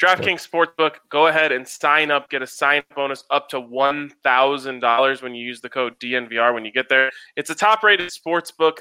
DraftKings 0.02 0.48
Sportsbook, 0.48 0.96
go 1.10 1.28
ahead 1.28 1.52
and 1.52 1.68
sign 1.68 2.10
up. 2.10 2.30
Get 2.30 2.42
a 2.42 2.48
sign 2.48 2.84
bonus 2.96 3.26
up 3.32 3.50
to 3.50 3.58
$1,000 3.62 5.22
when 5.22 5.36
you 5.36 5.46
use 5.46 5.60
the 5.60 5.70
code 5.70 6.00
DNVR 6.00 6.54
when 6.54 6.64
you 6.64 6.72
get 6.72 6.88
there. 6.88 7.12
It's 7.36 7.50
a 7.50 7.56
top 7.56 7.84
rated 7.84 8.10
sportsbook 8.10 8.78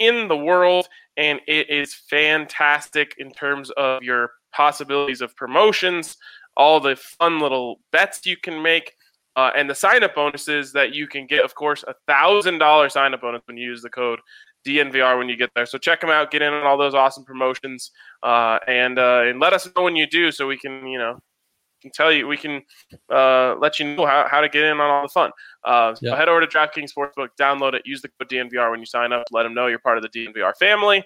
in 0.00 0.26
the 0.26 0.36
world, 0.36 0.88
and 1.16 1.40
it 1.46 1.70
is 1.70 1.94
fantastic 1.94 3.14
in 3.18 3.30
terms 3.30 3.70
of 3.70 4.02
your 4.02 4.32
possibilities 4.52 5.20
of 5.20 5.36
promotions, 5.36 6.16
all 6.56 6.80
the 6.80 6.96
fun 6.96 7.38
little 7.38 7.78
bets 7.92 8.26
you 8.26 8.36
can 8.36 8.60
make. 8.60 8.92
Uh, 9.36 9.52
and 9.54 9.70
the 9.70 9.74
sign 9.74 10.02
up 10.02 10.16
bonuses 10.16 10.72
that 10.72 10.94
you 10.94 11.06
can 11.06 11.26
get, 11.26 11.44
of 11.44 11.54
course, 11.54 11.84
a 11.86 11.94
thousand 12.08 12.58
dollar 12.58 12.88
sign 12.88 13.14
up 13.14 13.20
bonus 13.20 13.42
when 13.46 13.56
you 13.56 13.68
use 13.68 13.82
the 13.82 13.90
code 13.90 14.18
DNVR 14.66 15.18
when 15.18 15.28
you 15.28 15.36
get 15.36 15.50
there. 15.54 15.66
So 15.66 15.78
check 15.78 16.00
them 16.00 16.10
out, 16.10 16.30
get 16.30 16.42
in 16.42 16.52
on 16.52 16.64
all 16.64 16.76
those 16.76 16.94
awesome 16.94 17.24
promotions, 17.24 17.90
uh, 18.22 18.58
and 18.66 18.98
uh, 18.98 19.22
and 19.24 19.40
let 19.40 19.52
us 19.52 19.68
know 19.74 19.82
when 19.82 19.96
you 19.96 20.06
do, 20.06 20.30
so 20.32 20.46
we 20.46 20.58
can 20.58 20.86
you 20.86 20.98
know 20.98 21.18
can 21.82 21.90
tell 21.92 22.12
you 22.12 22.26
we 22.26 22.36
can 22.36 22.62
uh, 23.12 23.54
let 23.60 23.78
you 23.78 23.94
know 23.94 24.06
how, 24.06 24.26
how 24.30 24.40
to 24.40 24.48
get 24.48 24.64
in 24.64 24.72
on 24.72 24.80
all 24.80 25.02
the 25.02 25.08
fun. 25.08 25.30
Uh, 25.64 25.94
so 25.94 26.14
head 26.14 26.28
over 26.28 26.44
to 26.44 26.46
DraftKings 26.46 26.90
Sportsbook, 26.96 27.28
download 27.40 27.74
it, 27.74 27.82
use 27.84 28.02
the 28.02 28.08
code 28.18 28.28
DNVR 28.28 28.70
when 28.70 28.80
you 28.80 28.86
sign 28.86 29.12
up. 29.12 29.24
Let 29.30 29.44
them 29.44 29.54
know 29.54 29.66
you're 29.66 29.78
part 29.78 29.98
of 29.98 30.02
the 30.02 30.08
DNVR 30.08 30.52
family, 30.58 31.04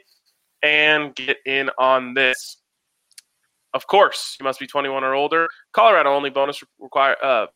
and 0.63 1.15
get 1.15 1.39
in 1.47 1.71
on 1.79 2.15
this. 2.15 2.59
Of 3.73 3.87
course, 3.87 4.37
you 4.41 4.45
must 4.45 4.59
be 4.59 4.67
21 4.67 5.05
or 5.05 5.15
older. 5.15 5.49
Colorado 5.73 6.11
only 6.11 6.31
bonus 6.31 6.63
require 6.81 7.17
uh, 7.23 7.47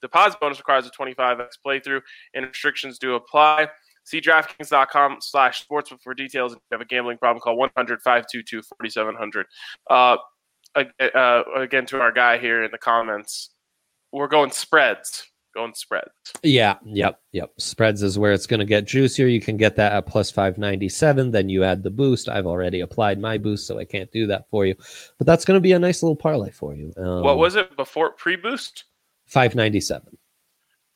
deposit 0.00 0.40
bonus 0.40 0.58
requires 0.58 0.86
a 0.86 0.90
25x 0.90 1.48
playthrough, 1.64 2.00
and 2.34 2.46
restrictions 2.46 2.98
do 2.98 3.14
apply. 3.14 3.68
See 4.04 4.20
DraftKings.com 4.20 5.18
slash 5.20 5.66
sportsbook 5.66 6.00
for 6.02 6.14
details. 6.14 6.52
If 6.52 6.58
you 6.58 6.74
have 6.74 6.80
a 6.80 6.84
gambling 6.84 7.18
problem, 7.18 7.40
call 7.40 7.56
100 7.56 8.00
522 8.02 8.62
4700. 8.62 9.46
Uh, 9.88 10.16
uh, 10.74 11.42
again, 11.56 11.86
to 11.86 12.00
our 12.00 12.12
guy 12.12 12.38
here 12.38 12.64
in 12.64 12.70
the 12.70 12.78
comments, 12.78 13.50
we're 14.12 14.28
going 14.28 14.50
spreads. 14.50 15.26
Going 15.54 15.74
spreads. 15.74 16.08
Yeah, 16.42 16.76
yep, 16.82 17.20
yep. 17.32 17.50
Spreads 17.58 18.02
is 18.02 18.18
where 18.18 18.32
it's 18.32 18.46
going 18.46 18.60
to 18.60 18.66
get 18.66 18.86
juicier. 18.86 19.26
You 19.26 19.40
can 19.40 19.58
get 19.58 19.76
that 19.76 19.92
at 19.92 20.06
plus 20.06 20.30
597. 20.30 21.30
Then 21.30 21.50
you 21.50 21.62
add 21.62 21.82
the 21.82 21.90
boost. 21.90 22.30
I've 22.30 22.46
already 22.46 22.80
applied 22.80 23.20
my 23.20 23.36
boost, 23.36 23.66
so 23.66 23.78
I 23.78 23.84
can't 23.84 24.10
do 24.12 24.26
that 24.28 24.48
for 24.50 24.64
you. 24.64 24.74
But 25.18 25.26
that's 25.26 25.44
going 25.44 25.56
to 25.56 25.60
be 25.60 25.72
a 25.72 25.78
nice 25.78 26.02
little 26.02 26.16
parlay 26.16 26.50
for 26.50 26.74
you. 26.74 26.90
Um, 26.96 27.22
what 27.22 27.36
was 27.36 27.54
it 27.56 27.76
before 27.76 28.12
pre 28.12 28.36
boost? 28.36 28.84
597? 29.26 30.16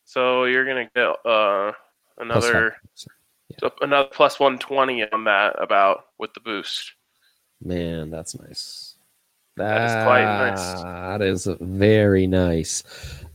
So 0.05 0.45
you're 0.45 0.65
going 0.65 0.87
to 0.87 0.93
get 0.95 1.31
uh, 1.31 1.73
Plus 2.17 2.45
another 2.45 2.71
597. 2.71 3.61
so 3.61 3.71
another 3.85 4.09
plus 4.13 4.41
120 4.41 5.11
on 5.13 5.25
that 5.25 5.61
about 5.63 6.07
with 6.19 6.33
the 6.35 6.41
boost. 6.41 6.93
Man, 7.63 8.11
that's 8.11 8.39
nice. 8.39 8.97
That 9.57 9.83
is 9.83 10.05
quite 10.05 10.25
nice. 10.25 10.83
That 10.83 11.23
is 11.23 11.49
very 11.61 12.27
nice. 12.27 12.83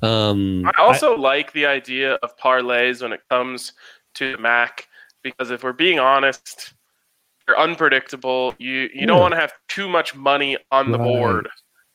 Um, 0.04 0.64
I 0.68 0.82
also 0.82 1.16
like 1.18 1.52
the 1.54 1.66
idea 1.66 2.14
of 2.16 2.38
parlays 2.38 3.02
when 3.02 3.12
it 3.12 3.22
comes 3.30 3.74
to 4.16 4.34
the 4.34 4.38
Mac 4.38 4.88
because 5.24 5.50
if 5.50 5.64
we're 5.64 5.74
being 5.74 5.98
honest, 6.00 6.74
they're 7.48 7.60
unpredictable. 7.60 8.54
You 8.60 8.90
you 8.94 9.08
don't 9.08 9.20
want 9.20 9.34
to 9.34 9.40
have 9.40 9.54
too 9.68 9.90
much 9.90 10.14
money 10.16 10.58
on 10.72 10.92
the 10.92 11.00
Right. 11.00 11.06
board 11.08 11.50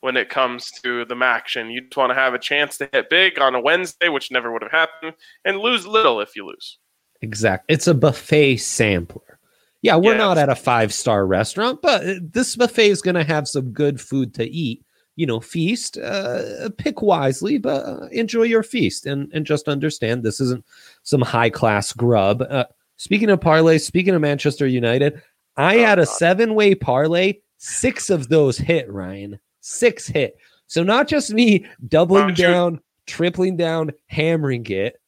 when 0.06 0.16
it 0.16 0.28
comes 0.28 0.70
to 0.70 1.04
the 1.04 1.16
action. 1.20 1.68
You 1.68 1.80
just 1.80 1.96
want 1.96 2.10
to 2.10 2.14
have 2.14 2.32
a 2.32 2.38
chance 2.38 2.78
to 2.78 2.88
hit 2.92 3.10
big 3.10 3.40
on 3.40 3.56
a 3.56 3.60
Wednesday, 3.60 4.08
which 4.08 4.30
never 4.30 4.52
would 4.52 4.62
have 4.62 4.70
happened, 4.70 5.14
and 5.44 5.58
lose 5.58 5.84
little 5.84 6.20
if 6.20 6.36
you 6.36 6.46
lose. 6.46 6.78
Exactly. 7.22 7.74
It's 7.74 7.88
a 7.88 7.94
buffet 7.94 8.58
sampler. 8.58 9.40
Yeah, 9.82 9.96
we're 9.96 10.16
not 10.16 10.38
at 10.38 10.48
a 10.48 10.54
five 10.54 10.94
star 10.94 11.26
restaurant, 11.26 11.82
but 11.82 12.06
uh, 12.06 12.14
this 12.22 12.54
buffet 12.54 12.88
is 12.88 13.02
going 13.02 13.16
to 13.16 13.24
have 13.24 13.48
some 13.48 13.72
good 13.72 14.00
food 14.00 14.32
to 14.34 14.44
eat. 14.48 14.84
You 15.16 15.26
know, 15.26 15.40
feast, 15.40 15.98
uh, 15.98 16.68
pick 16.78 17.02
wisely, 17.02 17.58
but 17.58 17.84
uh, 17.84 18.06
enjoy 18.12 18.42
your 18.44 18.62
feast 18.62 19.06
and, 19.06 19.28
and 19.34 19.44
just 19.44 19.66
understand 19.66 20.22
this 20.22 20.40
isn't 20.40 20.64
some 21.02 21.22
high 21.22 21.50
class 21.50 21.92
grub. 21.92 22.42
Uh, 22.42 22.66
speaking 22.96 23.28
of 23.30 23.40
parlay, 23.40 23.78
speaking 23.78 24.14
of 24.14 24.20
Manchester 24.20 24.68
United, 24.68 25.20
I 25.56 25.78
Oh, 25.78 25.84
had 25.84 25.98
a 25.98 26.06
seven 26.06 26.54
way 26.54 26.76
parlay. 26.76 27.40
Six 27.58 28.08
of 28.08 28.28
those 28.28 28.56
hit, 28.56 28.88
Ryan. 28.88 29.40
Six 29.68 30.06
hit. 30.06 30.38
So 30.68 30.84
not 30.84 31.08
just 31.08 31.32
me 31.32 31.66
doubling 31.88 32.34
down, 32.34 32.80
tripling 33.08 33.56
down, 33.56 33.90
hammering 34.06 34.64
it. 34.66 35.00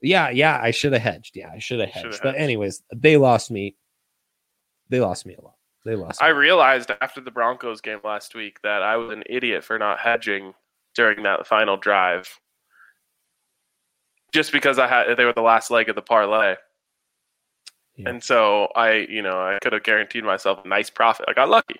Yeah, 0.00 0.30
yeah, 0.30 0.58
I 0.62 0.70
should 0.70 0.94
have 0.94 1.02
hedged. 1.02 1.36
Yeah, 1.36 1.50
I 1.54 1.58
should 1.58 1.78
have 1.78 1.90
hedged. 1.90 2.20
But 2.22 2.34
hedged. 2.34 2.42
anyways, 2.42 2.82
they 2.94 3.18
lost 3.18 3.50
me. 3.50 3.76
They 4.88 4.98
lost 4.98 5.26
me 5.26 5.34
a 5.34 5.42
lot. 5.42 5.56
They 5.84 5.94
lost. 5.94 6.22
I 6.22 6.32
me. 6.32 6.38
realized 6.38 6.90
after 7.02 7.20
the 7.20 7.30
Broncos 7.30 7.82
game 7.82 7.98
last 8.02 8.34
week 8.34 8.62
that 8.62 8.82
I 8.82 8.96
was 8.96 9.12
an 9.12 9.24
idiot 9.26 9.62
for 9.62 9.78
not 9.78 9.98
hedging 9.98 10.54
during 10.94 11.22
that 11.24 11.46
final 11.46 11.76
drive. 11.76 12.40
Just 14.32 14.52
because 14.52 14.78
I 14.78 14.88
had 14.88 15.18
they 15.18 15.26
were 15.26 15.34
the 15.34 15.42
last 15.42 15.70
leg 15.70 15.90
of 15.90 15.96
the 15.96 16.02
parlay. 16.02 16.56
Yeah. 17.96 18.08
And 18.08 18.24
so 18.24 18.68
I, 18.74 19.06
you 19.10 19.20
know, 19.20 19.38
I 19.38 19.58
could 19.60 19.74
have 19.74 19.82
guaranteed 19.82 20.24
myself 20.24 20.64
a 20.64 20.68
nice 20.68 20.88
profit. 20.88 21.26
I 21.28 21.34
got 21.34 21.50
lucky. 21.50 21.76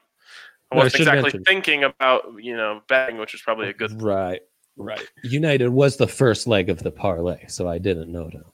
I 0.72 0.76
wasn't 0.76 0.92
should've 0.92 1.06
exactly 1.08 1.22
mentioned. 1.22 1.46
thinking 1.46 1.84
about, 1.84 2.24
you 2.38 2.56
know, 2.56 2.82
betting, 2.88 3.18
which 3.18 3.34
is 3.34 3.42
probably 3.42 3.68
a 3.68 3.74
good 3.74 4.00
right, 4.02 4.40
right. 4.76 5.06
United 5.22 5.68
was 5.68 5.96
the 5.96 6.08
first 6.08 6.46
leg 6.46 6.70
of 6.70 6.82
the 6.82 6.90
parlay, 6.90 7.46
so 7.48 7.68
I 7.68 7.78
didn't 7.78 8.10
know 8.10 8.28
to 8.30 8.44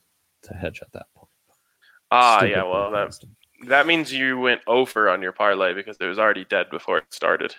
to 0.42 0.54
hedge 0.54 0.80
at 0.82 0.92
that 0.92 1.06
point. 1.14 1.28
Ah, 2.10 2.38
Stupid 2.38 2.52
yeah, 2.52 2.62
well 2.64 2.90
that 2.90 3.18
that 3.66 3.86
means 3.86 4.12
you 4.12 4.38
went 4.38 4.60
over 4.66 5.08
on 5.08 5.22
your 5.22 5.32
parlay 5.32 5.74
because 5.74 5.96
it 6.00 6.06
was 6.06 6.18
already 6.18 6.44
dead 6.44 6.70
before 6.70 6.98
it 6.98 7.04
started. 7.10 7.54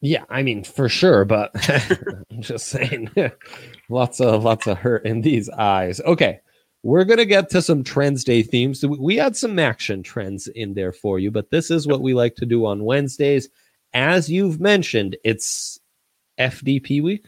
Yeah, 0.00 0.24
I 0.30 0.42
mean 0.42 0.64
for 0.64 0.88
sure, 0.88 1.24
but 1.24 1.50
I'm 2.30 2.40
just 2.40 2.68
saying, 2.68 3.10
lots 3.88 4.20
of 4.20 4.44
lots 4.44 4.66
of 4.66 4.78
hurt 4.78 5.04
in 5.04 5.20
these 5.20 5.48
eyes. 5.50 6.00
Okay, 6.00 6.40
we're 6.82 7.04
gonna 7.04 7.24
get 7.24 7.50
to 7.50 7.62
some 7.62 7.84
trends 7.84 8.24
day 8.24 8.42
themes. 8.42 8.84
We- 8.84 9.16
had 9.16 9.36
some 9.36 9.58
action 9.58 10.02
trends 10.02 10.46
in 10.48 10.74
there 10.74 10.92
for 10.92 11.18
you, 11.18 11.30
but 11.30 11.50
this 11.50 11.70
is 11.70 11.86
what 11.86 12.00
we 12.00 12.14
like 12.14 12.36
to 12.36 12.46
do 12.46 12.64
on 12.64 12.84
Wednesdays. 12.84 13.48
As 13.92 14.30
you've 14.30 14.60
mentioned, 14.60 15.16
it's 15.24 15.78
FDP 16.38 17.02
week, 17.02 17.24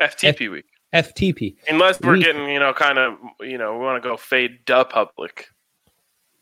FTP 0.00 0.50
week. 0.50 0.66
FTP. 0.94 1.56
Unless 1.68 2.00
we're 2.00 2.12
we- 2.12 2.22
getting, 2.22 2.48
you 2.48 2.60
know, 2.60 2.72
kind 2.72 2.98
of, 2.98 3.18
you 3.40 3.58
know, 3.58 3.72
we 3.76 3.84
want 3.84 4.00
to 4.00 4.08
go 4.08 4.16
fade 4.16 4.64
duh 4.64 4.84
public. 4.84 5.48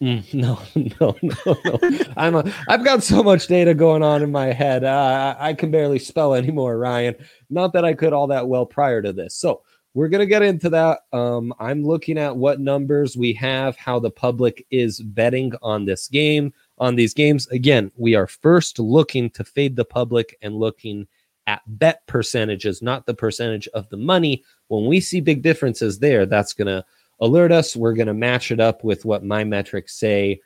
Mm, 0.02 0.35
no, 0.35 0.59
no, 1.00 1.16
no, 1.23 1.57
no. 1.64 1.99
I'm 2.16 2.35
a, 2.35 2.52
I've 2.69 2.85
got 2.85 3.02
so 3.02 3.23
much 3.23 3.47
data 3.47 3.73
going 3.73 4.02
on 4.02 4.23
in 4.23 4.31
my 4.33 4.47
head. 4.47 4.85
Uh, 4.85 5.37
I 5.38 5.50
I 5.50 5.54
can 5.54 5.71
barely 5.71 5.99
spell 6.00 6.35
anymore, 6.35 6.76
Ryan. 6.76 7.14
Not 7.49 7.73
that 7.73 7.85
I 7.85 7.95
could 7.95 8.12
all 8.12 8.26
that 8.26 8.49
well 8.49 8.66
prior 8.66 9.00
to 9.00 9.12
this. 9.12 9.35
So 9.37 9.62
we're 9.94 10.08
gonna 10.08 10.26
get 10.26 10.42
into 10.42 10.70
that. 10.70 11.00
Um, 11.12 11.52
I'm 11.58 11.84
looking 11.84 12.18
at 12.18 12.37
what 12.37 12.61
numbers 12.61 13.16
we 13.16 13.32
have, 13.34 13.76
how 13.76 13.99
the 13.99 14.11
public 14.11 14.66
is 14.70 15.00
betting 15.00 15.52
on 15.62 15.84
this 15.84 16.08
game, 16.08 16.52
on 16.78 16.96
these 16.96 17.14
games. 17.14 17.46
Again, 17.49 17.90
we 17.96 18.14
are 18.14 18.26
first 18.26 18.78
looking 18.78 19.30
to 19.30 19.44
fade 19.44 19.76
the 19.76 19.84
public 19.84 20.37
and 20.42 20.56
looking 20.56 21.06
at 21.46 21.62
bet 21.66 22.06
percentages, 22.06 22.82
not 22.82 23.04
the 23.04 23.14
percentage 23.14 23.68
of 23.68 23.88
the 23.90 23.96
money. 23.96 24.44
When 24.68 24.87
we 24.87 25.00
see 25.00 25.20
big 25.20 25.42
differences 25.42 25.99
there, 25.99 26.25
that's 26.25 26.54
gonna 26.54 26.84
alert 27.22 27.52
us. 27.52 27.76
We're 27.76 27.94
going 27.94 28.08
to 28.08 28.14
match 28.14 28.50
it 28.50 28.61
up 28.61 28.84
with 28.84 29.04
what 29.04 29.25
my 29.25 29.44
metrics 29.44 29.99
say, 29.99 30.40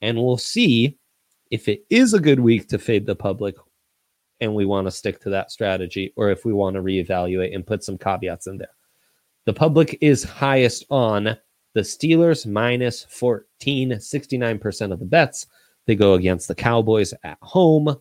and 0.00 0.16
we'll 0.16 0.38
see 0.38 0.96
if 1.50 1.68
it 1.68 1.84
is 1.90 2.14
a 2.14 2.20
good 2.20 2.40
week 2.40 2.68
to 2.68 2.78
fade 2.78 3.04
the 3.04 3.16
public 3.16 3.56
and 4.40 4.54
we 4.54 4.64
want 4.64 4.86
to 4.86 4.90
stick 4.90 5.20
to 5.20 5.30
that 5.30 5.50
strategy, 5.50 6.14
or 6.16 6.30
if 6.30 6.46
we 6.46 6.54
want 6.54 6.74
to 6.74 6.82
reevaluate 6.82 7.54
and 7.54 7.66
put 7.66 7.84
some 7.84 7.98
caveats 7.98 8.46
in 8.46 8.56
there. 8.56 8.70
The 9.50 9.54
public 9.54 9.98
is 10.00 10.22
highest 10.22 10.84
on 10.90 11.36
the 11.74 11.80
Steelers 11.80 12.46
minus 12.46 13.02
14, 13.10 13.90
69% 13.90 14.92
of 14.92 15.00
the 15.00 15.04
bets. 15.04 15.48
They 15.86 15.96
go 15.96 16.14
against 16.14 16.46
the 16.46 16.54
Cowboys 16.54 17.12
at 17.24 17.36
home. 17.42 17.96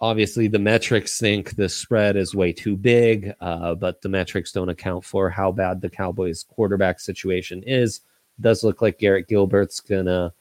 Obviously, 0.00 0.48
the 0.48 0.58
metrics 0.58 1.20
think 1.20 1.56
the 1.56 1.68
spread 1.68 2.16
is 2.16 2.34
way 2.34 2.54
too 2.54 2.74
big, 2.74 3.34
uh, 3.42 3.74
but 3.74 4.00
the 4.00 4.08
metrics 4.08 4.50
don't 4.50 4.70
account 4.70 5.04
for 5.04 5.28
how 5.28 5.52
bad 5.52 5.82
the 5.82 5.90
Cowboys' 5.90 6.42
quarterback 6.42 7.00
situation 7.00 7.62
is. 7.64 8.00
does 8.40 8.64
look 8.64 8.80
like 8.80 8.98
Garrett 8.98 9.28
Gilbert's 9.28 9.78
gonna 9.78 10.32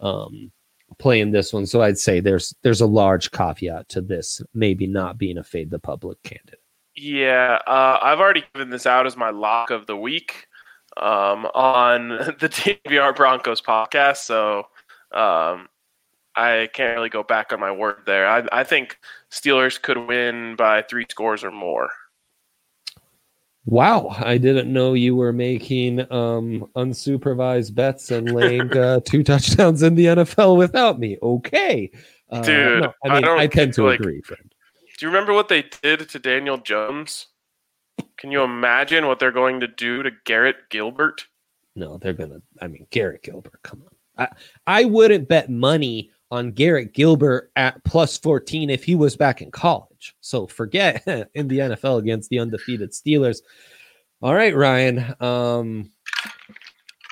um, 0.00 0.52
play 0.98 1.18
in 1.18 1.32
this 1.32 1.52
one, 1.52 1.66
so 1.66 1.82
I'd 1.82 1.98
say 1.98 2.20
there's 2.20 2.54
there's 2.62 2.80
a 2.80 2.86
large 2.86 3.32
caveat 3.32 3.88
to 3.88 4.00
this, 4.00 4.40
maybe 4.54 4.86
not 4.86 5.18
being 5.18 5.38
a 5.38 5.42
fade 5.42 5.68
the 5.68 5.80
public 5.80 6.22
candidate. 6.22 6.60
Yeah, 7.00 7.58
uh, 7.66 7.98
I've 8.02 8.20
already 8.20 8.44
given 8.52 8.68
this 8.68 8.84
out 8.84 9.06
as 9.06 9.16
my 9.16 9.30
lock 9.30 9.70
of 9.70 9.86
the 9.86 9.96
week 9.96 10.46
um, 10.98 11.46
on 11.54 12.08
the 12.40 12.48
DVR 12.50 13.16
Broncos 13.16 13.62
podcast. 13.62 14.18
So 14.18 14.64
um, 15.14 15.70
I 16.36 16.68
can't 16.74 16.94
really 16.94 17.08
go 17.08 17.22
back 17.22 17.54
on 17.54 17.60
my 17.60 17.72
word 17.72 18.02
there. 18.04 18.28
I, 18.28 18.46
I 18.52 18.64
think 18.64 18.98
Steelers 19.30 19.80
could 19.80 19.96
win 19.96 20.56
by 20.56 20.82
three 20.82 21.06
scores 21.08 21.42
or 21.42 21.50
more. 21.50 21.88
Wow, 23.64 24.14
I 24.18 24.36
didn't 24.36 24.70
know 24.70 24.92
you 24.92 25.16
were 25.16 25.32
making 25.32 26.00
um, 26.12 26.66
unsupervised 26.76 27.74
bets 27.74 28.10
and 28.10 28.30
laying 28.34 28.70
uh, 28.76 29.00
two 29.06 29.22
touchdowns 29.22 29.82
in 29.82 29.94
the 29.94 30.04
NFL 30.04 30.58
without 30.58 30.98
me. 30.98 31.16
Okay, 31.22 31.90
uh, 32.30 32.42
dude. 32.42 32.82
No, 32.82 32.92
I 33.06 33.14
mean, 33.14 33.24
I, 33.24 33.36
I 33.36 33.46
tend 33.46 33.72
to 33.74 33.86
like, 33.86 34.00
agree, 34.00 34.20
friend. 34.20 34.54
Do 35.00 35.06
you 35.06 35.12
remember 35.12 35.32
what 35.32 35.48
they 35.48 35.64
did 35.82 36.10
to 36.10 36.18
Daniel 36.18 36.58
Jones? 36.58 37.28
Can 38.18 38.30
you 38.30 38.42
imagine 38.42 39.06
what 39.06 39.18
they're 39.18 39.32
going 39.32 39.60
to 39.60 39.66
do 39.66 40.02
to 40.02 40.10
Garrett 40.26 40.68
Gilbert? 40.68 41.26
No, 41.74 41.96
they're 41.96 42.12
gonna. 42.12 42.42
I 42.60 42.66
mean, 42.66 42.86
Garrett 42.90 43.22
Gilbert. 43.22 43.62
Come 43.62 43.82
on, 43.82 44.28
I 44.66 44.80
I 44.82 44.84
wouldn't 44.84 45.26
bet 45.26 45.48
money 45.48 46.10
on 46.30 46.52
Garrett 46.52 46.92
Gilbert 46.92 47.50
at 47.56 47.82
plus 47.84 48.18
14 48.18 48.68
if 48.68 48.84
he 48.84 48.94
was 48.94 49.16
back 49.16 49.40
in 49.40 49.50
college. 49.50 50.14
So 50.20 50.46
forget 50.46 51.02
in 51.34 51.48
the 51.48 51.60
NFL 51.60 52.00
against 52.00 52.28
the 52.28 52.38
undefeated 52.38 52.92
Steelers. 52.92 53.38
All 54.20 54.34
right, 54.34 54.54
Ryan. 54.54 55.14
Um, 55.18 55.90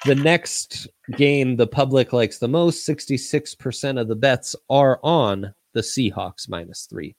the 0.05 0.15
next 0.15 0.89
game 1.17 1.57
the 1.57 1.67
public 1.67 2.13
likes 2.13 2.37
the 2.37 2.49
most, 2.49 2.87
66% 2.87 3.99
of 3.99 4.09
the 4.09 4.15
bets 4.15 4.55
are 4.69 5.01
on 5.03 5.55
the 5.73 5.81
Seahawks 5.81 6.51
minus 6.51 6.85
three 6.85 7.17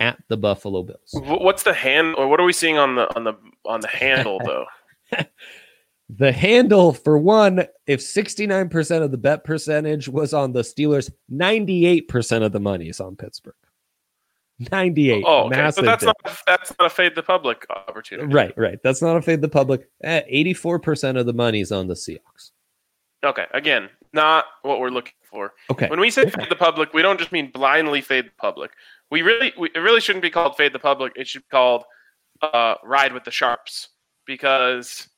at 0.00 0.18
the 0.28 0.36
Buffalo 0.36 0.82
Bills. 0.82 1.10
What's 1.12 1.62
the 1.62 1.74
hand 1.74 2.16
or 2.16 2.26
what 2.26 2.40
are 2.40 2.44
we 2.44 2.52
seeing 2.52 2.78
on 2.78 2.96
the 2.96 3.14
on 3.14 3.24
the 3.24 3.34
on 3.64 3.80
the 3.80 3.88
handle 3.88 4.40
though? 4.44 4.64
The 6.16 6.32
handle, 6.32 6.92
for 6.92 7.16
one, 7.18 7.66
if 7.86 8.00
69% 8.00 9.02
of 9.02 9.12
the 9.12 9.16
bet 9.16 9.44
percentage 9.44 10.08
was 10.08 10.34
on 10.34 10.52
the 10.52 10.62
Steelers, 10.62 11.08
98% 11.32 12.44
of 12.44 12.50
the 12.50 12.58
money 12.58 12.88
is 12.88 12.98
on 12.98 13.14
Pittsburgh. 13.14 13.54
98. 14.72 15.24
Oh, 15.24 15.46
okay. 15.46 15.70
so 15.70 15.82
that's 15.82 16.02
not 16.02 16.16
that's 16.46 16.74
not 16.78 16.86
a 16.86 16.90
fade 16.90 17.14
the 17.14 17.22
public 17.22 17.64
opportunity. 17.70 18.32
Right, 18.32 18.52
right. 18.58 18.78
That's 18.82 19.00
not 19.00 19.16
a 19.16 19.22
fade 19.22 19.40
the 19.40 19.48
public. 19.48 19.88
Eh, 20.02 20.22
84% 20.44 21.18
of 21.18 21.26
the 21.26 21.32
money 21.32 21.60
is 21.60 21.70
on 21.70 21.86
the 21.86 21.94
Seahawks. 21.94 22.50
Okay, 23.24 23.46
again, 23.54 23.88
not 24.12 24.46
what 24.62 24.80
we're 24.80 24.90
looking 24.90 25.14
for. 25.22 25.54
Okay. 25.70 25.88
When 25.88 26.00
we 26.00 26.10
say 26.10 26.28
fade 26.28 26.50
the 26.50 26.56
public, 26.56 26.92
we 26.92 27.02
don't 27.02 27.18
just 27.18 27.32
mean 27.32 27.50
blindly 27.52 28.00
fade 28.00 28.26
the 28.26 28.32
public. 28.36 28.72
We 29.10 29.22
really, 29.22 29.52
we, 29.58 29.70
it 29.74 29.78
really 29.78 30.00
shouldn't 30.00 30.22
be 30.22 30.30
called 30.30 30.56
fade 30.56 30.72
the 30.72 30.78
public. 30.78 31.12
It 31.16 31.26
should 31.26 31.42
be 31.42 31.48
called 31.50 31.84
uh, 32.42 32.74
ride 32.84 33.12
with 33.12 33.24
the 33.24 33.30
sharps 33.30 33.88
because 34.26 35.08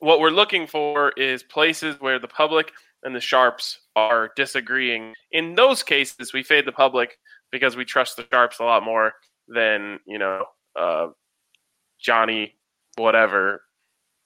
what 0.00 0.20
we're 0.20 0.30
looking 0.30 0.66
for 0.66 1.12
is 1.16 1.42
places 1.42 1.96
where 2.00 2.18
the 2.18 2.28
public 2.28 2.72
and 3.02 3.14
the 3.14 3.20
sharps 3.20 3.78
are 3.96 4.30
disagreeing. 4.36 5.14
In 5.32 5.54
those 5.54 5.82
cases, 5.82 6.32
we 6.32 6.42
fade 6.42 6.66
the 6.66 6.72
public 6.72 7.16
because 7.50 7.76
we 7.76 7.84
trust 7.84 8.16
the 8.16 8.26
sharps 8.32 8.58
a 8.60 8.64
lot 8.64 8.84
more 8.84 9.12
than 9.48 9.98
you 10.06 10.18
know 10.18 10.44
uh, 10.78 11.08
Johnny 12.00 12.54
whatever 12.96 13.62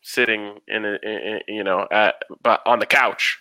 sitting 0.02 0.58
in, 0.68 0.84
a, 0.84 0.98
in, 1.02 1.40
you 1.48 1.64
know 1.64 1.86
at 1.90 2.16
but 2.42 2.60
on 2.66 2.78
the 2.78 2.86
couch. 2.86 3.38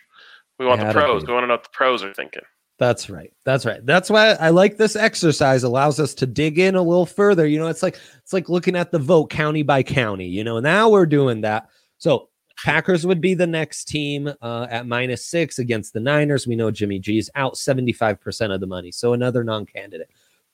We 0.60 0.66
want 0.66 0.82
the 0.82 0.94
pros. 0.94 1.26
We 1.26 1.34
want 1.34 1.44
to 1.44 1.48
know 1.48 1.56
what 1.56 1.64
the 1.64 1.70
pros 1.74 2.04
are 2.04 2.14
thinking. 2.14 2.44
That's 2.84 3.10
right. 3.10 3.32
That's 3.46 3.66
right. 3.66 3.86
That's 3.86 4.10
why 4.10 4.32
I 4.32 4.50
like 4.50 4.76
this 4.76 4.98
exercise. 4.98 5.64
Allows 5.64 6.02
us 6.02 6.14
to 6.16 6.26
dig 6.26 6.60
in 6.60 6.76
a 6.76 6.82
little 6.82 7.06
further. 7.06 7.48
You 7.48 7.58
know, 7.58 7.68
it's 7.68 7.82
like 7.82 7.98
it's 8.22 8.34
like 8.34 8.50
looking 8.50 8.76
at 8.76 8.92
the 8.92 9.00
vote 9.00 9.30
county 9.30 9.64
by 9.64 9.84
county. 9.84 10.28
You 10.28 10.44
know, 10.44 10.60
now 10.60 10.90
we're 10.90 11.06
doing 11.06 11.40
that. 11.42 11.70
So 11.98 12.28
Packers 12.62 13.06
would 13.06 13.22
be 13.22 13.36
the 13.36 13.48
next 13.48 13.86
team 13.86 14.30
uh, 14.42 14.68
at 14.70 14.86
minus 14.86 15.26
six 15.26 15.60
against 15.60 15.94
the 15.94 16.02
Niners. 16.02 16.46
We 16.46 16.58
know 16.58 16.72
Jimmy 16.72 17.00
G's 17.00 17.30
out 17.36 17.54
75% 17.54 18.54
of 18.54 18.60
the 18.60 18.68
money. 18.68 18.92
So 18.92 19.14
another 19.14 19.46
non 19.46 19.66
candidate. 19.66 20.10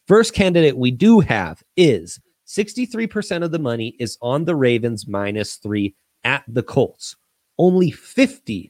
First 0.08 0.36
candidate 0.36 0.78
we 0.78 0.92
do 0.92 1.22
have 1.22 1.64
is 1.78 2.20
63% 2.46 3.44
of 3.44 3.50
the 3.50 3.58
money 3.58 3.96
is 3.98 4.20
on 4.22 4.46
the 4.46 4.56
Ravens 4.56 5.08
minus 5.08 5.56
three 5.56 5.96
at 6.24 6.44
the 6.48 6.62
Colts. 6.62 7.16
Only 7.58 7.92
50% 7.92 8.70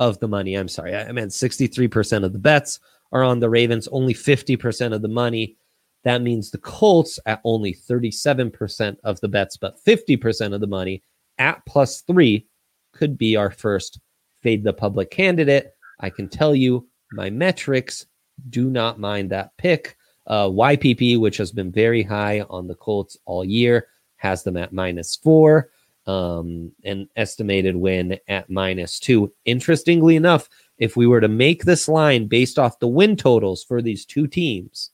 of 0.00 0.18
the 0.18 0.28
money, 0.28 0.54
I'm 0.54 0.68
sorry, 0.68 0.94
I 0.94 1.10
meant 1.12 1.30
63% 1.30 2.24
of 2.24 2.32
the 2.32 2.38
bets 2.38 2.80
are 3.12 3.22
on 3.22 3.40
the 3.40 3.50
Ravens, 3.50 3.88
only 3.88 4.14
50% 4.14 4.92
of 4.92 5.02
the 5.02 5.08
money. 5.08 5.56
That 6.02 6.22
means 6.22 6.50
the 6.50 6.58
Colts 6.58 7.18
at 7.26 7.40
only 7.44 7.72
37% 7.74 8.96
of 9.04 9.20
the 9.20 9.28
bets, 9.28 9.56
but 9.56 9.82
50% 9.84 10.54
of 10.54 10.60
the 10.60 10.66
money 10.66 11.02
at 11.38 11.64
plus 11.66 12.02
three 12.02 12.46
could 12.92 13.16
be 13.16 13.36
our 13.36 13.50
first 13.50 14.00
fade 14.42 14.64
the 14.64 14.72
public 14.72 15.10
candidate. 15.10 15.72
I 16.00 16.10
can 16.10 16.28
tell 16.28 16.54
you 16.54 16.86
my 17.12 17.30
metrics 17.30 18.06
do 18.50 18.70
not 18.70 19.00
mind 19.00 19.30
that 19.30 19.56
pick. 19.56 19.96
Uh, 20.26 20.48
YPP, 20.48 21.20
which 21.20 21.36
has 21.36 21.52
been 21.52 21.70
very 21.70 22.02
high 22.02 22.40
on 22.48 22.66
the 22.66 22.74
Colts 22.74 23.16
all 23.26 23.44
year, 23.44 23.88
has 24.16 24.42
them 24.42 24.56
at 24.56 24.72
minus 24.72 25.16
four. 25.16 25.70
Um, 26.06 26.72
an 26.84 27.08
estimated 27.16 27.76
win 27.76 28.18
at 28.28 28.50
minus 28.50 29.00
two. 29.00 29.32
Interestingly 29.46 30.16
enough, 30.16 30.50
if 30.76 30.96
we 30.96 31.06
were 31.06 31.20
to 31.20 31.28
make 31.28 31.64
this 31.64 31.88
line 31.88 32.26
based 32.26 32.58
off 32.58 32.78
the 32.78 32.88
win 32.88 33.16
totals 33.16 33.64
for 33.64 33.80
these 33.80 34.04
two 34.04 34.26
teams, 34.26 34.90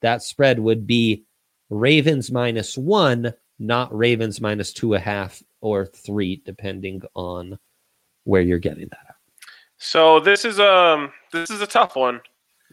that 0.00 0.22
spread 0.22 0.60
would 0.60 0.86
be 0.86 1.24
Ravens 1.70 2.30
minus 2.30 2.78
one, 2.78 3.34
not 3.58 3.92
Ravens 3.92 4.40
minus 4.40 4.72
two 4.72 4.94
and 4.94 5.02
a 5.02 5.04
half 5.04 5.42
or 5.60 5.86
three, 5.86 6.40
depending 6.44 7.02
on 7.14 7.58
where 8.24 8.42
you're 8.42 8.58
getting 8.58 8.88
that 8.88 9.06
at. 9.08 9.16
So 9.78 10.20
this 10.20 10.44
is 10.44 10.60
um 10.60 11.12
this 11.32 11.50
is 11.50 11.60
a 11.60 11.66
tough 11.66 11.96
one. 11.96 12.20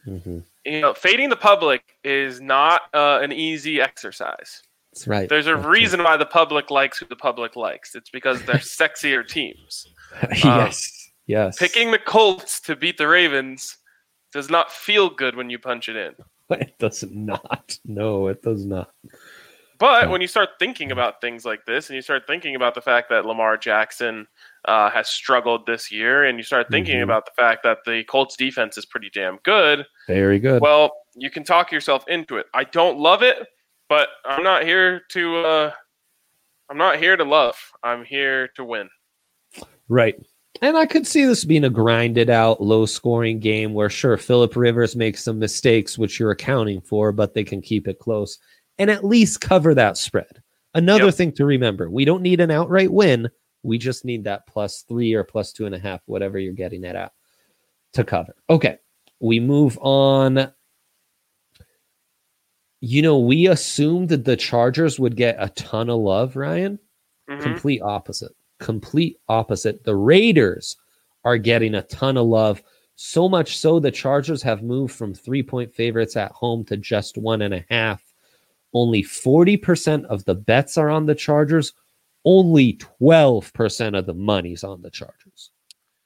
Mm-hmm. 0.06 0.40
You 0.66 0.82
know, 0.82 0.94
fading 0.94 1.30
the 1.30 1.36
public 1.36 1.98
is 2.04 2.42
not 2.42 2.82
uh, 2.94 3.20
an 3.22 3.32
easy 3.32 3.82
exercise. 3.82 4.62
That's 4.92 5.08
right. 5.08 5.30
There's 5.30 5.48
a 5.48 5.56
That's 5.56 5.66
reason 5.66 6.00
right. 6.00 6.12
why 6.12 6.18
the 6.18 6.26
public 6.26 6.70
likes 6.70 7.00
who 7.00 7.06
the 7.06 7.16
public 7.16 7.56
likes. 7.56 7.96
It's 7.96 8.10
because 8.10 8.44
they're 8.44 8.56
sexier 8.58 9.28
teams. 9.28 9.88
yes. 10.44 10.44
Um, 10.46 11.12
yes. 11.28 11.58
Picking 11.58 11.92
the 11.92 12.00
Colts 12.00 12.60
to 12.62 12.76
beat 12.76 12.98
the 12.98 13.08
Ravens 13.08 13.78
does 14.34 14.50
not 14.50 14.72
feel 14.72 15.10
good 15.10 15.36
when 15.36 15.50
you 15.50 15.60
punch 15.60 15.90
it 15.90 15.96
in. 15.96 16.14
It 16.52 16.78
does 16.80 17.06
not. 17.10 17.80
No, 17.86 18.28
it 18.28 18.42
does 18.42 18.66
not. 18.66 18.92
But 19.80 20.10
when 20.10 20.20
you 20.20 20.28
start 20.28 20.50
thinking 20.60 20.92
about 20.92 21.22
things 21.22 21.46
like 21.46 21.66
this, 21.66 21.88
and 21.90 21.96
you 21.96 22.02
start 22.02 22.28
thinking 22.28 22.58
about 22.58 22.76
the 22.76 22.82
fact 22.82 23.10
that 23.10 23.26
Lamar 23.26 23.56
Jackson 23.56 24.28
uh, 24.66 24.90
has 24.90 25.08
struggled 25.08 25.66
this 25.66 25.92
year, 25.94 26.26
and 26.26 26.38
you 26.38 26.44
start 26.44 26.68
thinking 26.70 26.96
mm-hmm. 26.96 27.04
about 27.06 27.26
the 27.26 27.32
fact 27.36 27.64
that 27.64 27.80
the 27.86 28.04
Colts 28.04 28.36
defense 28.36 28.78
is 28.78 28.86
pretty 28.86 29.10
damn 29.14 29.38
good. 29.44 29.86
Very 30.08 30.40
good. 30.40 30.62
Well, 30.62 30.92
you 31.16 31.30
can 31.30 31.46
talk 31.46 31.72
yourself 31.72 32.06
into 32.10 32.36
it. 32.36 32.48
I 32.54 32.66
don't 32.66 33.00
love 33.00 33.24
it, 33.24 33.48
but 33.92 34.08
I'm 34.24 34.42
not 34.42 34.64
here 34.64 35.02
to. 35.10 35.38
Uh, 35.40 35.72
I'm 36.70 36.78
not 36.78 36.98
here 36.98 37.18
to 37.18 37.26
love. 37.26 37.58
I'm 37.84 38.06
here 38.06 38.48
to 38.56 38.64
win. 38.64 38.90
Right. 39.90 40.16
And 40.62 40.78
I 40.78 40.86
could 40.86 41.06
see 41.06 41.26
this 41.26 41.44
being 41.44 41.66
a 41.66 41.70
grinded 41.70 42.30
out, 42.30 42.62
low 42.62 42.86
scoring 42.86 43.42
game 43.42 43.74
where, 43.74 43.90
sure, 43.90 44.16
Philip 44.16 44.56
Rivers 44.56 44.96
makes 44.96 45.22
some 45.22 45.38
mistakes, 45.38 45.98
which 45.98 46.22
you're 46.22 46.32
accounting 46.32 46.80
for, 46.80 47.12
but 47.12 47.34
they 47.34 47.44
can 47.44 47.62
keep 47.62 47.90
it 47.90 48.00
close 48.00 48.40
and 48.78 48.90
at 48.90 49.04
least 49.04 49.42
cover 49.42 49.76
that 49.76 49.98
spread. 49.98 50.42
Another 50.74 51.06
yep. 51.06 51.16
thing 51.16 51.34
to 51.34 51.44
remember 51.44 51.90
we 51.90 52.06
don't 52.06 52.22
need 52.22 52.40
an 52.40 52.50
outright 52.50 52.94
win. 52.94 53.30
We 53.64 53.78
just 53.78 54.06
need 54.06 54.24
that 54.24 54.48
plus 54.48 54.86
three 54.88 55.14
or 55.14 55.26
plus 55.26 55.52
two 55.52 55.66
and 55.66 55.76
a 55.76 55.80
half, 55.80 56.00
whatever 56.06 56.40
you're 56.40 56.54
getting 56.54 56.86
it 56.86 56.96
at, 56.96 57.12
to 57.92 58.06
cover. 58.06 58.38
Okay. 58.50 58.78
We 59.20 59.42
move 59.42 59.78
on. 59.82 60.54
You 62.82 63.02
know, 63.02 63.20
we 63.20 63.48
assumed 63.48 64.10
that 64.10 64.26
the 64.26 64.36
Chargers 64.36 65.00
would 65.00 65.16
get 65.16 65.36
a 65.40 65.50
ton 65.50 65.90
of 65.90 66.00
love, 66.00 66.36
Ryan. 66.36 66.80
Mm-hmm. 67.30 67.42
Complete 67.42 67.82
opposite. 67.82 68.36
Complete 68.60 69.18
opposite. 69.30 69.84
The 69.84 69.96
Raiders 69.96 70.78
are 71.24 71.38
getting 71.38 71.76
a 71.76 71.84
ton 71.84 72.18
of 72.18 72.28
love. 72.28 72.62
So 72.96 73.30
much 73.30 73.58
so 73.58 73.80
the 73.80 73.92
Chargers 73.92 74.42
have 74.44 74.64
moved 74.64 74.94
from 74.94 75.14
three 75.14 75.44
point 75.44 75.74
favorites 75.74 76.16
at 76.18 76.32
home 76.32 76.66
to 76.66 76.78
just 76.78 77.18
one 77.18 77.42
and 77.42 77.54
a 77.54 77.66
half 77.70 78.04
only 78.74 79.04
40% 79.04 80.06
of 80.06 80.24
the 80.26 80.36
bets 80.36 80.78
are 80.78 80.90
on 80.90 81.06
the 81.06 81.16
Chargers. 81.16 81.74
Only 82.24 82.80
12% 83.02 83.98
of 83.98 84.06
the 84.06 84.14
money's 84.14 84.64
on 84.64 84.82
the 84.82 84.92
Chargers. 84.92 85.52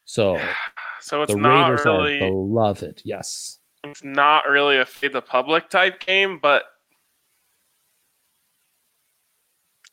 So, 0.06 0.40
so 1.02 1.24
it's 1.24 1.34
the 1.34 1.40
not 1.40 1.70
Raiders 1.70 1.86
really 1.86 2.16
are 2.16 2.30
beloved. 2.30 3.02
Yes. 3.06 3.60
It's 3.92 4.04
not 4.04 4.48
really 4.48 4.78
a 4.78 4.86
fade 4.86 5.14
the 5.14 5.22
public 5.22 5.70
type 5.70 6.00
game, 6.00 6.40
but 6.42 6.64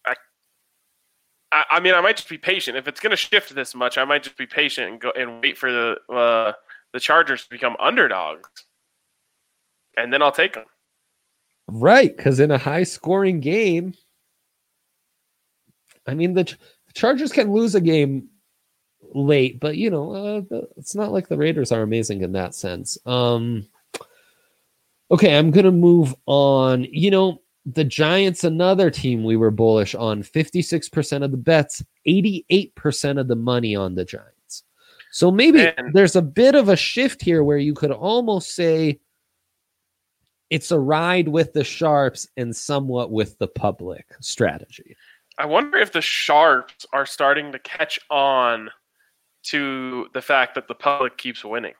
I, 0.06 0.14
I, 1.52 1.64
I 1.72 1.80
mean, 1.80 1.94
I 1.94 2.00
might 2.00 2.16
just 2.16 2.28
be 2.28 2.38
patient. 2.38 2.76
If 2.76 2.88
it's 2.88 3.00
going 3.00 3.10
to 3.10 3.16
shift 3.16 3.54
this 3.54 3.74
much, 3.74 3.98
I 3.98 4.04
might 4.04 4.22
just 4.22 4.36
be 4.36 4.46
patient 4.46 4.90
and 4.90 5.00
go 5.00 5.12
and 5.18 5.42
wait 5.42 5.58
for 5.58 5.70
the 5.70 5.96
uh, 6.12 6.52
the 6.92 7.00
Chargers 7.00 7.44
to 7.44 7.50
become 7.50 7.76
underdogs, 7.80 8.48
and 9.96 10.12
then 10.12 10.22
I'll 10.22 10.32
take 10.32 10.54
them. 10.54 10.64
Right, 11.68 12.14
because 12.14 12.40
in 12.40 12.50
a 12.50 12.58
high 12.58 12.82
scoring 12.82 13.40
game, 13.40 13.94
I 16.06 16.14
mean, 16.14 16.34
the, 16.34 16.44
the 16.44 16.92
Chargers 16.94 17.32
can 17.32 17.52
lose 17.52 17.74
a 17.74 17.80
game 17.80 18.28
late, 19.14 19.60
but 19.60 19.76
you 19.76 19.90
know, 19.90 20.12
uh, 20.50 20.60
it's 20.76 20.94
not 20.94 21.12
like 21.12 21.28
the 21.28 21.36
Raiders 21.36 21.72
are 21.72 21.82
amazing 21.82 22.22
in 22.22 22.32
that 22.32 22.54
sense. 22.54 22.98
Um, 23.06 23.66
okay, 25.12 25.36
I'm 25.36 25.50
gonna 25.50 25.70
move 25.70 26.14
on. 26.26 26.84
You 26.90 27.10
know, 27.10 27.42
the 27.64 27.84
Giants, 27.84 28.42
another 28.42 28.90
team 28.90 29.22
we 29.22 29.36
were 29.36 29.50
bullish 29.50 29.94
on, 29.94 30.22
56% 30.22 31.22
of 31.22 31.30
the 31.30 31.36
bets, 31.36 31.84
88% 32.08 33.20
of 33.20 33.28
the 33.28 33.36
money 33.36 33.76
on 33.76 33.94
the 33.94 34.04
Giants. 34.04 34.64
So 35.12 35.30
maybe 35.30 35.58
Man. 35.58 35.92
there's 35.92 36.16
a 36.16 36.22
bit 36.22 36.54
of 36.54 36.68
a 36.68 36.76
shift 36.76 37.22
here 37.22 37.44
where 37.44 37.58
you 37.58 37.74
could 37.74 37.92
almost 37.92 38.54
say 38.54 38.98
it's 40.50 40.70
a 40.70 40.78
ride 40.78 41.28
with 41.28 41.52
the 41.52 41.64
sharps 41.64 42.26
and 42.36 42.54
somewhat 42.54 43.10
with 43.10 43.38
the 43.38 43.46
public 43.46 44.06
strategy. 44.20 44.96
I 45.38 45.46
wonder 45.46 45.78
if 45.78 45.92
the 45.92 46.02
sharps 46.02 46.84
are 46.92 47.06
starting 47.06 47.52
to 47.52 47.58
catch 47.58 48.00
on 48.10 48.70
to 49.44 50.08
the 50.14 50.22
fact 50.22 50.54
that 50.54 50.68
the 50.68 50.74
public 50.74 51.16
keeps 51.16 51.44
winning. 51.44 51.74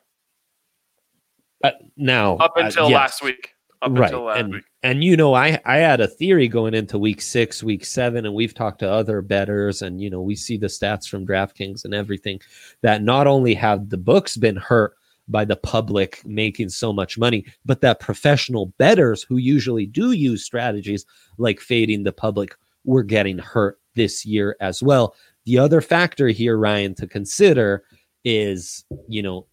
Uh, 1.63 1.71
now, 1.97 2.37
up 2.37 2.53
uh, 2.57 2.63
until 2.63 2.87
uh, 2.87 2.91
yes. 2.91 2.97
last 2.97 3.23
week. 3.23 3.55
Up 3.83 3.99
right. 3.99 4.13
and, 4.13 4.53
week. 4.53 4.65
And 4.85 5.03
you 5.03 5.17
know, 5.17 5.35
I 5.35 5.61
I 5.65 5.79
had 5.79 6.01
a 6.01 6.07
theory 6.07 6.47
going 6.47 6.75
into 6.75 6.99
week 6.99 7.21
six, 7.21 7.63
week 7.63 7.85
seven, 7.85 8.27
and 8.27 8.35
we've 8.35 8.55
talked 8.55 8.79
to 8.81 8.91
other 8.91 9.21
betters, 9.23 9.83
and 9.83 10.01
you 10.01 10.09
know, 10.09 10.21
we 10.21 10.37
see 10.37 10.57
the 10.57 10.69
stats 10.69 11.09
from 11.09 11.27
DraftKings 11.27 11.85
and 11.85 11.93
everything 11.93 12.41
that 12.83 13.03
not 13.03 13.27
only 13.27 13.55
have 13.55 13.91
the 13.91 13.97
books 13.97 14.37
been 14.37 14.57
hurt 14.57 14.95
by 15.29 15.45
the 15.45 15.57
public 15.57 16.21
making 16.25 16.69
so 16.69 16.93
much 16.93 17.19
money, 17.19 17.45
but 17.65 17.81
that 17.81 18.01
professional 18.01 18.67
betters 18.79 19.23
who 19.23 19.37
usually 19.37 19.87
do 19.87 20.13
use 20.13 20.45
strategies 20.45 21.07
like 21.39 21.61
fading 21.61 22.03
the 22.03 22.13
public 22.13 22.57
were 22.85 23.03
getting 23.03 23.39
hurt 23.39 23.81
this 23.95 24.25
year 24.25 24.57
as 24.61 24.83
well. 24.83 25.15
The 25.45 25.59
other 25.59 25.81
factor 25.81 26.29
here, 26.29 26.57
Ryan, 26.57 26.95
to 26.97 27.07
consider 27.07 27.85
is, 28.25 28.85
you 29.09 29.23
know, 29.23 29.47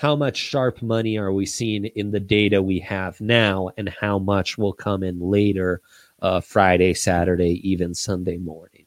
how 0.00 0.16
much 0.16 0.38
sharp 0.38 0.80
money 0.80 1.18
are 1.18 1.30
we 1.30 1.44
seeing 1.44 1.84
in 1.84 2.10
the 2.10 2.18
data 2.18 2.62
we 2.62 2.78
have 2.78 3.20
now 3.20 3.68
and 3.76 3.86
how 4.00 4.18
much 4.18 4.56
will 4.56 4.72
come 4.72 5.02
in 5.02 5.20
later 5.20 5.82
uh, 6.22 6.40
Friday, 6.40 6.94
Saturday, 6.94 7.60
even 7.68 7.94
Sunday 7.94 8.38
morning. 8.38 8.86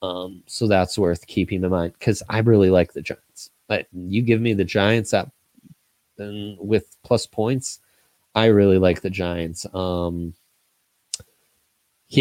Um, 0.00 0.42
so 0.46 0.66
that's 0.66 0.96
worth 0.96 1.26
keeping 1.26 1.62
in 1.62 1.70
mind 1.70 1.92
because 1.98 2.22
I 2.30 2.38
really 2.38 2.70
like 2.70 2.94
the 2.94 3.02
Giants. 3.02 3.50
But 3.68 3.86
you 3.92 4.22
give 4.22 4.40
me 4.40 4.54
the 4.54 4.64
Giants 4.64 5.12
at 5.12 5.30
then 6.16 6.56
with 6.58 6.96
plus 7.04 7.26
points, 7.26 7.80
I 8.34 8.46
really 8.46 8.78
like 8.78 9.02
the 9.02 9.10
Giants. 9.10 9.66
Um, 9.74 10.32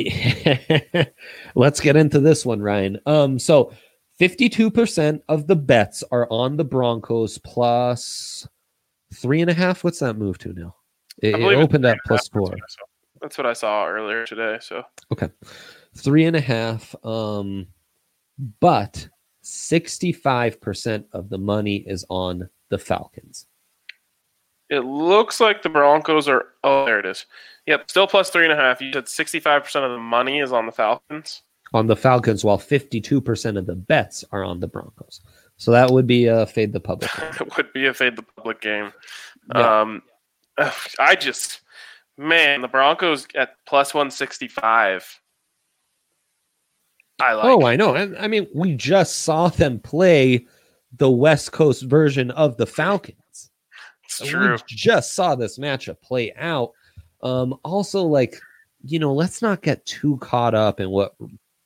let's 1.56 1.80
get 1.80 1.96
into 1.96 2.20
this 2.20 2.46
one, 2.46 2.62
Ryan. 2.62 3.00
Um, 3.06 3.40
so 3.40 3.72
52% 4.20 5.22
of 5.28 5.48
the 5.48 5.56
bets 5.56 6.04
are 6.12 6.28
on 6.30 6.56
the 6.58 6.64
Broncos 6.64 7.38
plus 7.40 8.48
three 9.14 9.42
and 9.42 9.50
a 9.50 9.54
half. 9.54 9.84
What's 9.84 10.00
that 10.00 10.16
move 10.16 10.38
to 10.40 10.54
now? 10.54 10.76
It, 11.22 11.36
it 11.36 11.56
opened 11.56 11.86
at 11.86 11.98
plus 12.06 12.28
four. 12.28 12.50
That's 12.50 12.78
what, 12.80 12.90
That's 13.22 13.38
what 13.38 13.48
I 13.48 13.54
saw 13.54 13.88
earlier 13.88 14.26
today. 14.26 14.58
So 14.62 14.84
okay, 15.12 15.30
three 15.96 16.26
and 16.26 16.36
a 16.36 16.42
half. 16.42 16.96
Um, 17.06 17.68
but 18.60 19.08
65% 19.44 21.06
of 21.14 21.30
the 21.30 21.38
money 21.38 21.78
is 21.78 22.06
on 22.10 22.50
the 22.70 22.78
Falcons. 22.78 23.48
It 24.70 24.80
looks 24.80 25.40
like 25.40 25.62
the 25.62 25.70
Broncos 25.70 26.28
are. 26.28 26.48
Oh, 26.64 26.86
there 26.86 27.00
it 27.00 27.06
is. 27.06 27.26
Yep, 27.68 27.90
still 27.90 28.08
plus 28.08 28.30
three 28.30 28.46
and 28.46 28.54
a 28.54 28.56
half. 28.56 28.82
You 28.82 28.92
said 28.94 29.06
65% 29.06 29.84
of 29.84 29.92
the 29.92 30.00
money 30.00 30.40
is 30.40 30.52
on 30.52 30.66
the 30.66 30.72
Falcons 30.72 31.44
on 31.76 31.88
the 31.88 31.96
Falcons, 31.96 32.44
while 32.44 32.58
52% 32.58 33.58
of 33.58 33.66
the 33.66 33.76
bets 33.76 34.24
are 34.32 34.44
on 34.44 34.60
the 34.60 34.68
Broncos. 34.68 35.22
So 35.58 35.72
that 35.72 35.92
would 35.92 36.08
be 36.08 36.26
a 36.26 36.46
fade 36.46 36.74
the 36.74 36.80
public. 36.80 37.12
it 37.18 37.58
would 37.58 37.72
be 37.74 37.86
a 37.86 37.94
fade 37.94 38.16
the 38.16 38.24
public 38.24 38.62
game. 38.62 38.92
Yeah. 39.54 39.82
Um, 39.82 40.02
I 41.00 41.16
just, 41.16 41.62
man, 42.18 42.62
the 42.62 42.68
Broncos 42.68 43.28
at 43.36 43.56
plus 43.66 43.94
165. 43.94 45.22
I 47.22 47.34
like. 47.34 47.46
Oh, 47.46 47.66
I 47.66 47.76
know. 47.76 47.96
I, 47.96 48.24
I 48.24 48.28
mean, 48.28 48.48
we 48.54 48.76
just 48.76 49.20
saw 49.20 49.50
them 49.50 49.80
play 49.80 50.46
the 50.98 51.10
West 51.10 51.52
Coast 51.52 51.84
version 51.84 52.32
of 52.32 52.58
the 52.58 52.66
Falcons. 52.66 53.52
It's 54.04 54.20
true. 54.20 54.54
We 54.54 54.58
just 54.68 55.16
saw 55.16 55.36
this 55.36 55.58
matchup 55.58 56.02
play 56.02 56.34
out. 56.36 56.72
Um, 57.24 57.58
also, 57.64 58.04
like, 58.04 58.40
you 58.84 59.00
know, 59.00 59.14
let's 59.14 59.42
not 59.42 59.62
get 59.62 59.86
too 59.86 60.18
caught 60.18 60.54
up 60.54 60.80
in 60.80 60.90
what 60.90 61.16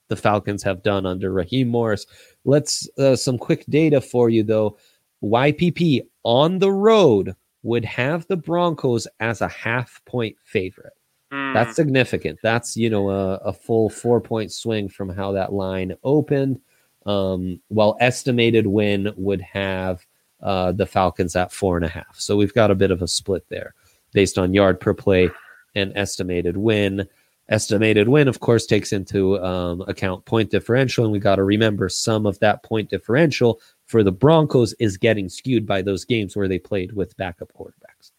the 0.10 0.16
Falcons 0.16 0.64
have 0.64 0.84
done 0.84 1.06
under 1.06 1.32
Raheem 1.32 1.70
Morris. 1.70 2.06
Let's 2.44 2.90
uh, 2.98 3.16
some 3.16 3.38
quick 3.38 3.66
data 3.70 4.02
for 4.02 4.30
you 4.30 4.44
though. 4.44 4.78
YPP 5.24 6.02
on 6.24 6.60
the 6.60 6.72
road 6.72 7.36
would 7.64 7.86
have 7.86 8.28
the 8.28 8.38
Broncos 8.38 9.08
as 9.20 9.42
a 9.42 9.48
half 9.48 10.02
point 10.06 10.36
favorite. 10.44 10.94
Mm. 11.32 11.54
That's 11.54 11.76
significant. 11.76 12.40
That's 12.42 12.76
you 12.76 12.90
know 12.90 13.10
a, 13.10 13.36
a, 13.36 13.54
full 13.54 13.90
four 13.90 14.20
point 14.20 14.52
swing 14.52 14.90
from 14.90 15.10
how 15.10 15.32
that 15.34 15.54
line 15.54 15.96
opened. 16.04 16.60
Um, 17.06 17.62
while 17.70 17.98
estimated 18.00 18.68
win 18.68 19.14
would 19.16 19.42
have 19.42 20.06
uh, 20.42 20.72
the 20.72 20.86
Falcons 20.86 21.36
at 21.36 21.52
four 21.52 21.76
and 21.76 21.86
a 21.86 21.90
half. 21.90 22.20
So 22.20 22.36
we've 22.36 22.54
got 22.54 22.72
a 22.72 22.76
bit 22.76 22.92
of 22.92 23.02
a 23.02 23.08
split 23.08 23.46
there 23.50 23.74
based 24.14 24.38
on 24.38 24.54
yard 24.54 24.80
per 24.80 24.94
play 24.94 25.30
and 25.76 25.92
estimated 25.96 26.58
win. 26.58 27.08
Estimated 27.50 28.08
win, 28.08 28.28
of 28.28 28.42
course, 28.42 28.68
takes 28.68 28.94
into 28.94 29.44
um, 29.44 29.82
account 29.88 30.24
point 30.26 30.52
differential. 30.52 31.04
And 31.04 31.12
we 31.12 31.18
got 31.18 31.38
to 31.38 31.44
remember 31.44 31.90
some 31.90 32.28
of 32.28 32.38
that 32.40 32.62
point 32.62 32.92
differential 32.92 33.60
for 33.88 34.04
the 34.04 34.12
Broncos 34.12 34.74
is 34.74 34.98
getting 34.98 35.30
skewed 35.30 35.66
by 35.66 35.82
those 35.82 36.06
games 36.06 36.36
where 36.36 36.48
they 36.48 36.60
played 36.60 36.94
with 36.94 37.18
backup 37.18 37.52
quarterbacks. 37.54 38.12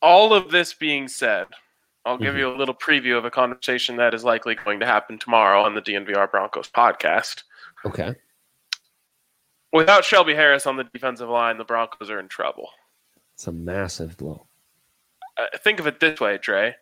All 0.00 0.32
of 0.32 0.50
this 0.50 0.72
being 0.72 1.08
said, 1.08 1.46
I'll 2.06 2.16
give 2.16 2.28
mm-hmm. 2.28 2.38
you 2.38 2.48
a 2.48 2.56
little 2.56 2.74
preview 2.74 3.18
of 3.18 3.26
a 3.26 3.30
conversation 3.30 3.96
that 3.96 4.14
is 4.14 4.24
likely 4.24 4.54
going 4.54 4.80
to 4.80 4.86
happen 4.86 5.18
tomorrow 5.18 5.62
on 5.62 5.74
the 5.74 5.82
DNVR 5.82 6.30
Broncos 6.30 6.70
podcast. 6.70 7.42
Okay. 7.84 8.14
Without 9.74 10.06
Shelby 10.06 10.34
Harris 10.34 10.66
on 10.66 10.76
the 10.76 10.84
defensive 10.84 11.28
line, 11.28 11.58
the 11.58 11.64
Broncos 11.64 12.08
are 12.08 12.18
in 12.18 12.28
trouble. 12.28 12.70
It's 13.34 13.46
a 13.46 13.52
massive 13.52 14.16
blow. 14.16 14.46
Uh, 15.36 15.58
think 15.58 15.80
of 15.80 15.86
it 15.86 16.00
this 16.00 16.18
way, 16.18 16.38
Trey 16.38 16.74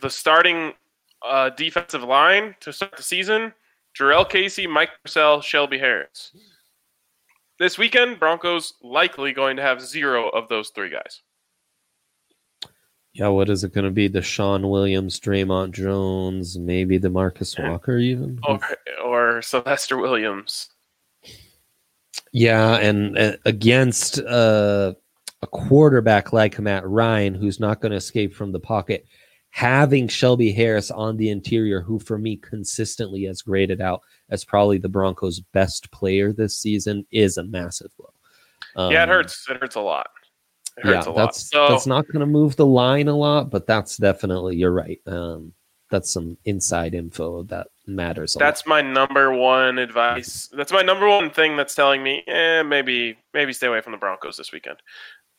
the 0.00 0.10
starting 0.10 0.72
uh, 1.22 1.50
defensive 1.50 2.02
line 2.02 2.54
to 2.60 2.72
start 2.72 2.96
the 2.96 3.02
season: 3.02 3.52
Jurrell 3.98 4.28
Casey, 4.28 4.66
Mike 4.66 4.90
Purcell, 5.04 5.40
Shelby 5.40 5.78
Harris. 5.78 6.32
This 7.58 7.76
weekend, 7.76 8.20
Broncos 8.20 8.74
likely 8.82 9.32
going 9.32 9.56
to 9.56 9.62
have 9.62 9.80
zero 9.80 10.28
of 10.28 10.48
those 10.48 10.70
three 10.70 10.90
guys. 10.90 11.22
Yeah, 13.14 13.28
what 13.28 13.50
is 13.50 13.64
it 13.64 13.74
going 13.74 13.84
to 13.84 13.90
be? 13.90 14.08
DeShawn 14.08 14.70
Williams, 14.70 15.18
Dre'Mont 15.18 15.72
Jones, 15.72 16.56
maybe 16.56 17.00
DeMarcus 17.00 17.60
Walker, 17.68 17.98
even, 17.98 18.38
or, 18.46 18.60
or 19.04 19.42
Sylvester 19.42 19.96
Williams. 19.96 20.68
Yeah, 22.32 22.76
and 22.76 23.18
uh, 23.18 23.32
against 23.44 24.20
uh, 24.20 24.94
a 25.42 25.46
quarterback 25.48 26.32
like 26.32 26.60
Matt 26.60 26.86
Ryan, 26.86 27.34
who's 27.34 27.58
not 27.58 27.80
going 27.80 27.90
to 27.90 27.96
escape 27.96 28.34
from 28.34 28.52
the 28.52 28.60
pocket, 28.60 29.04
having 29.50 30.08
Shelby 30.08 30.52
Harris 30.52 30.90
on 30.90 31.16
the 31.16 31.30
interior, 31.30 31.80
who 31.80 31.98
for 31.98 32.18
me 32.18 32.36
consistently 32.36 33.24
has 33.24 33.42
graded 33.42 33.80
out 33.80 34.02
as 34.30 34.44
probably 34.44 34.78
the 34.78 34.88
Broncos' 34.88 35.40
best 35.40 35.90
player 35.90 36.32
this 36.32 36.56
season, 36.56 37.06
is 37.10 37.38
a 37.38 37.44
massive 37.44 37.90
blow. 37.96 38.12
Um, 38.76 38.92
yeah, 38.92 39.00
it 39.00 39.04
um, 39.04 39.08
hurts. 39.10 39.46
It 39.48 39.56
hurts 39.60 39.76
a 39.76 39.80
lot. 39.80 40.10
It 40.76 40.86
hurts 40.86 41.06
yeah, 41.06 41.12
that's 41.12 41.50
so, 41.50 41.68
that's 41.68 41.86
not 41.86 42.06
going 42.06 42.20
to 42.20 42.26
move 42.26 42.56
the 42.56 42.66
line 42.66 43.08
a 43.08 43.16
lot, 43.16 43.50
but 43.50 43.66
that's 43.66 43.96
definitely 43.96 44.56
you're 44.56 44.72
right. 44.72 45.00
Um, 45.06 45.52
that's 45.90 46.10
some 46.10 46.36
inside 46.44 46.94
info 46.94 47.42
that 47.44 47.68
matters. 47.86 48.36
that's 48.38 48.66
lot. 48.66 48.68
my 48.68 48.82
number 48.82 49.32
one 49.32 49.78
advice. 49.78 50.48
That's 50.52 50.72
my 50.72 50.82
number 50.82 51.08
one 51.08 51.30
thing 51.30 51.56
that's 51.56 51.74
telling 51.74 52.02
me, 52.02 52.22
eh, 52.26 52.62
maybe 52.62 53.18
maybe 53.32 53.52
stay 53.52 53.66
away 53.66 53.80
from 53.80 53.92
the 53.92 53.98
Broncos 53.98 54.36
this 54.36 54.52
weekend. 54.52 54.76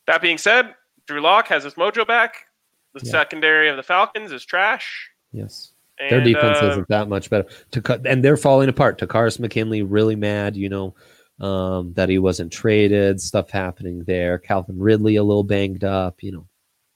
That 0.08 0.22
being 0.22 0.38
said, 0.38 0.74
Drew 1.06 1.22
Lock 1.22 1.48
has 1.48 1.64
his 1.64 1.76
mojo 1.76 2.06
back. 2.06 2.46
The 2.94 3.02
yeah. 3.04 3.12
secondary 3.12 3.70
of 3.70 3.78
the 3.78 3.84
Falcons 3.84 4.32
is 4.32 4.46
trash. 4.46 5.10
Yes. 5.32 5.72
And, 6.00 6.12
Their 6.12 6.24
defense 6.24 6.60
uh, 6.62 6.70
isn't 6.72 6.88
that 6.88 7.10
much 7.10 7.30
better. 7.30 7.48
To 7.72 7.82
cut 7.82 8.08
and 8.08 8.24
they're 8.24 8.38
falling 8.38 8.70
apart. 8.70 9.00
Takkarist 9.00 9.40
McKinley 9.40 9.84
really 9.84 10.16
mad, 10.16 10.56
you 10.56 10.70
know, 10.70 10.96
um, 11.40 11.94
that 11.94 12.10
he 12.10 12.20
wasn't 12.20 12.52
traded. 12.52 13.22
Stuff 13.22 13.50
happening 13.50 14.04
there. 14.06 14.40
Calvin 14.40 14.80
Ridley 14.80 15.18
a 15.18 15.24
little 15.24 15.44
banged 15.44 15.84
up, 15.84 16.24
you 16.24 16.32
know. 16.32 16.48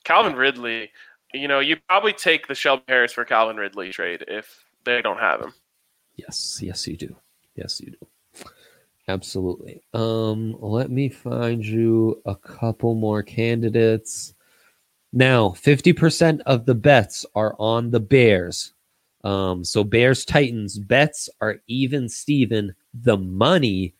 Calvin 0.03 0.35
Ridley, 0.35 0.91
you 1.33 1.47
know, 1.47 1.59
you 1.59 1.77
probably 1.87 2.13
take 2.13 2.47
the 2.47 2.55
Shelby 2.55 2.83
Harris 2.87 3.13
for 3.13 3.25
Calvin 3.25 3.57
Ridley 3.57 3.91
trade 3.91 4.23
if 4.27 4.63
they 4.85 5.01
don't 5.01 5.19
have 5.19 5.41
him. 5.41 5.53
Yes, 6.15 6.59
yes, 6.61 6.87
you 6.87 6.97
do. 6.97 7.15
Yes, 7.55 7.81
you 7.81 7.91
do. 7.91 8.45
Absolutely. 9.07 9.81
Um, 9.93 10.55
let 10.61 10.89
me 10.89 11.09
find 11.09 11.65
you 11.65 12.21
a 12.25 12.35
couple 12.35 12.95
more 12.95 13.21
candidates. 13.21 14.33
Now, 15.15 15.49
50% 15.49 16.41
of 16.47 16.65
the 16.65 16.73
bets 16.73 17.23
are 17.35 17.55
on 17.59 17.91
the 17.91 17.99
Bears. 17.99 18.73
Um, 19.23 19.63
so 19.63 19.83
Bears 19.83 20.25
Titans 20.25 20.77
bets 20.79 21.29
are 21.39 21.57
even 21.67 22.09
Steven. 22.09 22.75
The 22.93 23.17
money 23.17 23.93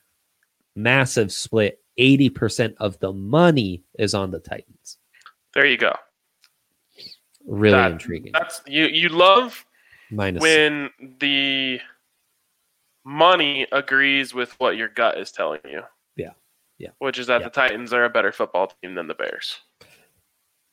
massive 0.76 1.32
split. 1.32 1.80
80% 2.00 2.74
of 2.80 2.98
the 3.00 3.14
money 3.14 3.84
is 4.00 4.16
on 4.16 4.32
the 4.32 4.40
Titans. 4.40 4.98
There 5.54 5.68
you 5.68 5.78
go. 5.78 5.96
Really 7.46 7.78
That- 7.78 7.92
intriguing. 7.92 8.32
That's 8.34 8.62
you. 8.66 8.88
You 8.88 9.10
love 9.10 9.64
Minus 10.10 10.42
when 10.42 10.90
the 11.20 11.80
money 13.06 13.68
agrees 13.72 14.34
with 14.34 14.60
what 14.60 14.78
your 14.78 14.88
gut 14.88 15.20
is 15.20 15.32
telling 15.32 15.60
you. 15.70 15.84
Yeah. 16.16 16.32
Yeah. 16.80 16.90
Which 16.98 17.20
is 17.20 17.28
that 17.28 17.42
Yeah. 17.42 17.48
the 17.50 17.52
Titans 17.52 17.94
are 17.94 18.06
a 18.06 18.10
better 18.10 18.32
football 18.32 18.74
team 18.82 18.96
than 18.96 19.08
the 19.08 19.14
Bears. 19.14 19.60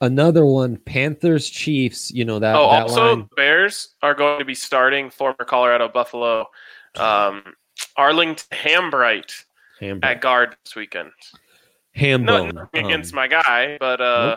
Another 0.00 0.44
one. 0.46 0.76
Panthers 0.78 1.48
Chiefs. 1.48 2.10
You 2.10 2.24
know 2.24 2.38
that. 2.38 2.54
oh, 2.56 2.70
that 2.70 2.82
also 2.82 3.16
line. 3.16 3.28
Bears 3.36 3.94
are 4.02 4.14
going 4.14 4.38
to 4.38 4.44
be 4.44 4.54
starting 4.54 5.10
former 5.10 5.44
Colorado 5.44 5.88
Buffalo 5.88 6.46
um, 6.96 7.42
Arlington 7.96 8.46
Hambright 8.52 9.44
Ham- 9.80 10.00
at 10.02 10.20
guard 10.20 10.56
this 10.64 10.74
weekend. 10.76 11.10
ham 11.94 12.24
No, 12.24 12.38
bone. 12.44 12.54
nothing 12.54 12.86
against 12.86 13.12
Um, 13.12 13.16
my 13.16 13.28
guy, 13.28 13.76
but 13.80 14.00
uh, 14.00 14.36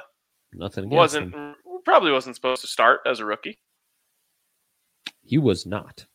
nothing 0.53 0.85
against 0.85 0.95
wasn't 0.97 1.33
him. 1.33 1.55
probably 1.85 2.11
wasn't 2.11 2.35
supposed 2.35 2.61
to 2.61 2.67
start 2.67 3.01
as 3.05 3.19
a 3.19 3.25
rookie. 3.25 3.57
He 5.23 5.37
was 5.37 5.65
not. 5.65 6.05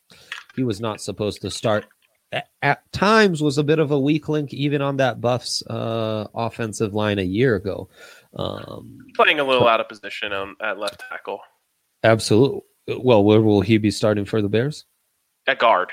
He 0.56 0.62
was 0.64 0.80
not 0.80 1.00
supposed 1.00 1.40
to 1.42 1.50
start. 1.50 1.86
A- 2.32 2.42
At 2.62 2.90
times, 2.92 3.42
was 3.42 3.56
a 3.58 3.64
bit 3.64 3.78
of 3.78 3.90
a 3.90 3.98
weak 3.98 4.28
link, 4.28 4.52
even 4.52 4.82
on 4.82 4.98
that 4.98 5.20
Buffs 5.20 5.62
uh, 5.66 6.26
offensive 6.34 6.92
line 6.94 7.18
a 7.18 7.22
year 7.22 7.54
ago. 7.54 7.88
Um, 8.38 8.98
Playing 9.16 9.40
a 9.40 9.44
little 9.44 9.66
out 9.66 9.80
of 9.80 9.88
position 9.88 10.32
on, 10.32 10.54
at 10.62 10.78
left 10.78 11.02
tackle 11.10 11.40
absolutely. 12.04 12.60
Well, 13.00 13.24
where 13.24 13.42
will 13.42 13.60
he 13.60 13.76
be 13.78 13.90
starting 13.90 14.24
for 14.24 14.40
the 14.40 14.48
Bears? 14.48 14.84
at 15.46 15.58
guard. 15.58 15.90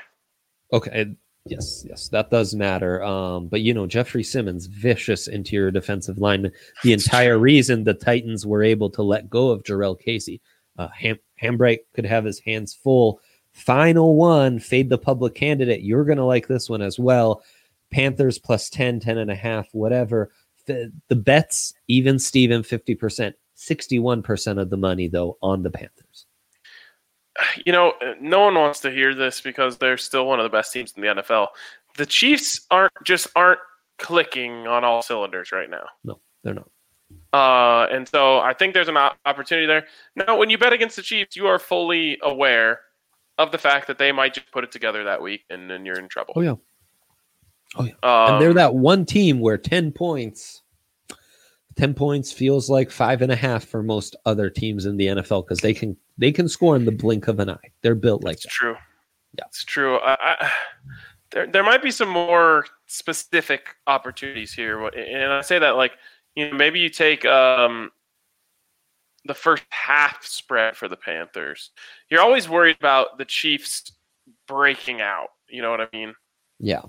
Okay. 0.73 1.15
Yes, 1.47 1.86
yes, 1.88 2.10
that 2.10 2.31
does 2.31 2.55
matter. 2.55 3.03
Um, 3.03 3.47
but 3.47 3.62
you 3.62 3.73
know, 3.73 3.86
Jeffery 3.86 4.23
Simmons, 4.23 4.65
vicious 4.65 5.27
interior 5.27 5.71
defensive 5.71 6.17
lineman. 6.17 6.51
The 6.84 6.93
entire 6.93 7.38
reason 7.38 7.84
the 7.84 7.93
Titans 7.93 8.45
were 8.45 8.63
able 8.63 8.89
to 8.91 9.03
let 9.03 9.29
go 9.29 9.49
of 9.51 9.63
Jurrell 9.63 9.99
Casey. 9.99 10.41
Uh, 10.77 10.88
Ham- 10.97 11.19
Hambright 11.41 11.79
could 11.93 12.05
have 12.05 12.25
his 12.25 12.39
hands 12.39 12.73
full. 12.73 13.21
Final 13.53 14.15
one, 14.15 14.60
fade 14.60 14.89
the 14.89 14.97
public 14.97 15.36
candidate. 15.36 15.81
You're 15.81 16.03
going 16.03 16.17
to 16.17 16.25
like 16.25 16.47
this 16.47 16.69
one 16.69 16.81
as 16.81 16.97
well. 16.97 17.43
Panthers 17.91 18.39
plus 18.39 18.69
10, 18.69 18.99
10 18.99 19.19
and 19.19 19.31
a 19.31 19.36
half, 19.36 19.69
whatever. 19.71 20.31
The, 20.65 20.91
the 21.10 21.15
bets, 21.15 21.73
even 21.88 22.17
Steven, 22.19 22.63
50%, 22.63 23.34
61% 23.56 24.62
of 24.62 24.69
the 24.69 24.78
money, 24.78 25.08
though, 25.08 25.38
on 25.41 25.63
the 25.63 25.71
Panthers. 25.71 26.25
you 27.65 27.71
know, 27.71 27.93
no 28.19 28.41
one 28.41 28.56
wants 28.56 28.80
to 28.82 28.91
hear 28.91 29.13
this 29.13 29.41
because 29.41 29.78
they're 29.78 29.97
still 29.97 30.25
one 30.25 30.39
of 30.39 30.43
the 30.43 30.49
best 30.49 30.73
teams 30.73 30.93
in 30.95 31.01
the 31.01 31.08
NFL. 31.08 31.47
The 31.97 32.06
Chiefs 32.06 32.62
aren't 32.71 32.93
just 33.04 33.28
aren't 33.36 33.60
clicking 33.97 34.67
on 34.67 34.84
all 34.84 35.01
cylinders 35.01 35.51
right 35.51 35.69
now. 35.69 35.86
No, 36.04 36.19
they're 36.43 36.54
not. 36.54 36.69
Uh, 37.32 37.88
and 37.91 38.08
so 38.08 38.39
I 38.39 38.54
think 38.54 38.73
there's 38.73 38.88
an 38.88 38.97
opportunity 38.97 39.67
there. 39.67 39.86
Now, 40.15 40.38
when 40.38 40.49
you 40.49 40.58
bet 40.58 40.73
against 40.73 40.95
the 40.95 41.01
Chiefs, 41.01 41.36
you 41.36 41.47
are 41.47 41.60
fully 41.60 42.17
aware 42.21 42.80
of 43.38 43.51
the 43.51 43.58
fact 43.58 43.88
that 43.88 43.97
they 43.97 44.12
might 44.12 44.34
just 44.34 44.51
put 44.51 44.63
it 44.63 44.71
together 44.71 45.04
that 45.04 45.21
week, 45.21 45.43
and 45.49 45.69
then 45.69 45.86
you're 45.86 45.99
in 45.99 46.08
trouble. 46.08 46.34
Oh, 46.38 46.41
yeah. 46.41 46.56
Um, 47.78 47.91
and 48.04 48.41
they're 48.41 48.54
that 48.54 48.75
one 48.75 49.06
team 49.06 49.39
where 49.39 49.58
10 49.58 49.91
points 49.91 50.62
10 51.75 51.93
points 51.93 52.32
feels 52.32 52.69
like 52.69 52.89
five 52.89 53.21
and 53.21 53.34
a 53.34 53.36
half 53.36 53.65
for 53.65 53.84
most 53.84 54.15
other 54.25 54.49
teams 54.49 54.86
in 54.86 54.95
the 54.95 55.08
nfl 55.08 55.43
because 55.43 55.60
they 55.60 55.73
can 55.73 55.97
they 56.17 56.32
can 56.32 56.47
score 56.47 56.78
in 56.78 56.86
the 56.86 56.91
blink 56.91 57.28
of 57.28 57.39
an 57.39 57.49
eye 57.49 57.71
they're 57.82 57.95
built 57.95 58.23
like 58.23 58.39
that 58.39 58.49
true. 58.49 58.75
Yeah. 59.38 59.45
it's 59.47 59.63
true. 59.63 59.97
I, 59.97 60.15
I, 60.19 60.51
there, 61.32 61.47
there 61.47 61.63
might 61.63 61.84
be 61.84 61.91
some 61.91 62.10
more 62.10 62.65
specific 62.88 63.75
opportunities 63.88 64.54
here, 64.54 64.86
and 64.88 65.34
I 65.34 65.41
say 65.41 65.60
that 65.60 65.75
like 65.75 65.93
you 66.36 66.49
know 66.49 66.56
maybe 66.56 66.80
you 66.80 66.89
take 66.89 67.25
um, 67.25 67.91
the 69.25 69.34
first 69.34 69.63
half 69.69 70.23
spread 70.25 70.78
for 70.78 70.88
the 70.88 70.95
Panthers. 70.95 71.71
You're 72.10 72.21
always 72.21 72.47
worried 72.47 72.78
about 72.80 73.17
the 73.17 73.25
Chiefs 73.25 73.91
breaking 74.47 75.01
out. 75.01 75.30
You 75.49 75.62
know 75.62 75.71
what 75.71 75.82
I 75.82 75.88
mean? 75.93 76.15
yeah 76.58 76.82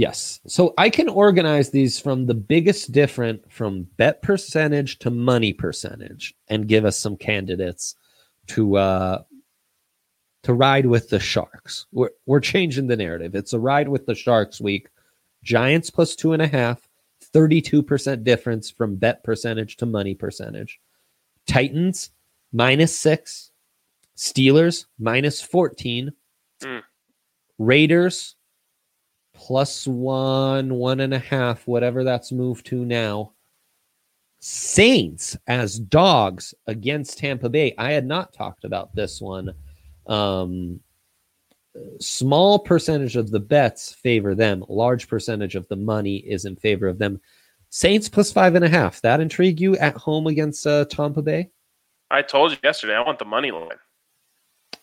yes. 0.00 0.40
So 0.46 0.72
i 0.78 0.88
can 0.90 1.08
organize 1.08 1.70
these 1.70 2.00
from 2.00 2.26
the 2.26 2.34
biggest 2.34 2.92
different 2.92 3.40
from 3.52 3.86
bet 3.98 4.22
percentage 4.22 4.98
to 5.00 5.10
money 5.10 5.52
percentage 5.52 6.34
and 6.48 6.66
give 6.68 6.84
us 6.84 6.98
some 6.98 7.16
candidates 7.16 7.94
to 8.48 8.76
uh 8.76 9.22
to 10.42 10.54
ride 10.54 10.86
with 10.86 11.10
the 11.10 11.20
sharks. 11.20 11.86
We're, 11.92 12.08
we're 12.24 12.40
changing 12.40 12.86
the 12.86 12.96
narrative. 12.96 13.34
It's 13.34 13.52
a 13.52 13.58
ride 13.60 13.88
with 13.88 14.06
the 14.06 14.14
sharks 14.14 14.58
week. 14.58 14.88
Giants 15.42 15.90
plus 15.90 16.16
two 16.16 16.32
and 16.32 16.40
a 16.40 16.46
half 16.46 16.88
32% 17.34 18.24
difference 18.24 18.70
from 18.70 18.96
bet 18.96 19.22
percentage 19.22 19.76
to 19.76 19.86
money 19.86 20.14
percentage. 20.14 20.80
Titans 21.46 22.10
minus 22.52 22.96
six 22.98 23.50
steelers 24.16 24.86
minus 24.98 25.40
14 25.42 26.12
Mm. 26.62 26.82
raiders 27.58 28.36
plus 29.40 29.86
one 29.86 30.74
one 30.74 31.00
and 31.00 31.14
a 31.14 31.18
half 31.18 31.66
whatever 31.66 32.04
that's 32.04 32.30
moved 32.30 32.66
to 32.66 32.84
now 32.84 33.32
saints 34.38 35.36
as 35.46 35.78
dogs 35.78 36.54
against 36.66 37.18
tampa 37.18 37.48
bay 37.48 37.74
i 37.78 37.90
had 37.90 38.04
not 38.04 38.34
talked 38.34 38.64
about 38.64 38.94
this 38.94 39.20
one 39.20 39.54
um 40.06 40.78
small 42.00 42.58
percentage 42.58 43.16
of 43.16 43.30
the 43.30 43.40
bets 43.40 43.94
favor 43.94 44.34
them 44.34 44.62
large 44.68 45.08
percentage 45.08 45.54
of 45.54 45.66
the 45.68 45.76
money 45.76 46.16
is 46.16 46.44
in 46.44 46.54
favor 46.54 46.86
of 46.86 46.98
them 46.98 47.18
saints 47.70 48.08
plus 48.08 48.30
five 48.30 48.54
and 48.54 48.64
a 48.64 48.68
half 48.68 49.00
that 49.00 49.20
intrigue 49.20 49.58
you 49.60 49.74
at 49.78 49.96
home 49.96 50.26
against 50.26 50.66
uh, 50.66 50.84
tampa 50.84 51.22
bay 51.22 51.48
I 52.10 52.22
told 52.22 52.50
you 52.50 52.58
yesterday. 52.62 52.94
I 52.94 53.02
want 53.02 53.18
the 53.18 53.24
money 53.24 53.52
line. 53.52 53.78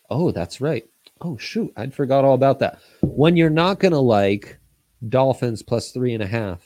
Oh, 0.08 0.30
that's 0.30 0.60
right. 0.60 0.88
Oh, 1.20 1.36
shoot. 1.36 1.72
I'd 1.76 1.94
forgot 1.94 2.24
all 2.24 2.34
about 2.34 2.58
that. 2.60 2.80
When 3.02 3.36
you're 3.36 3.50
not 3.50 3.80
to 3.80 3.98
like 3.98 4.58
Dolphins 5.08 5.62
plus 5.62 5.92
three 5.92 6.14
and 6.14 6.22
a 6.22 6.26
half. 6.26 6.64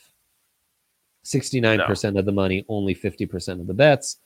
69% 1.24 2.18
of 2.18 2.24
the 2.24 2.32
money, 2.32 2.64
only 2.68 2.94
50% 2.94 3.60
of 3.60 3.66
the 3.66 3.74
bets. 3.74 4.16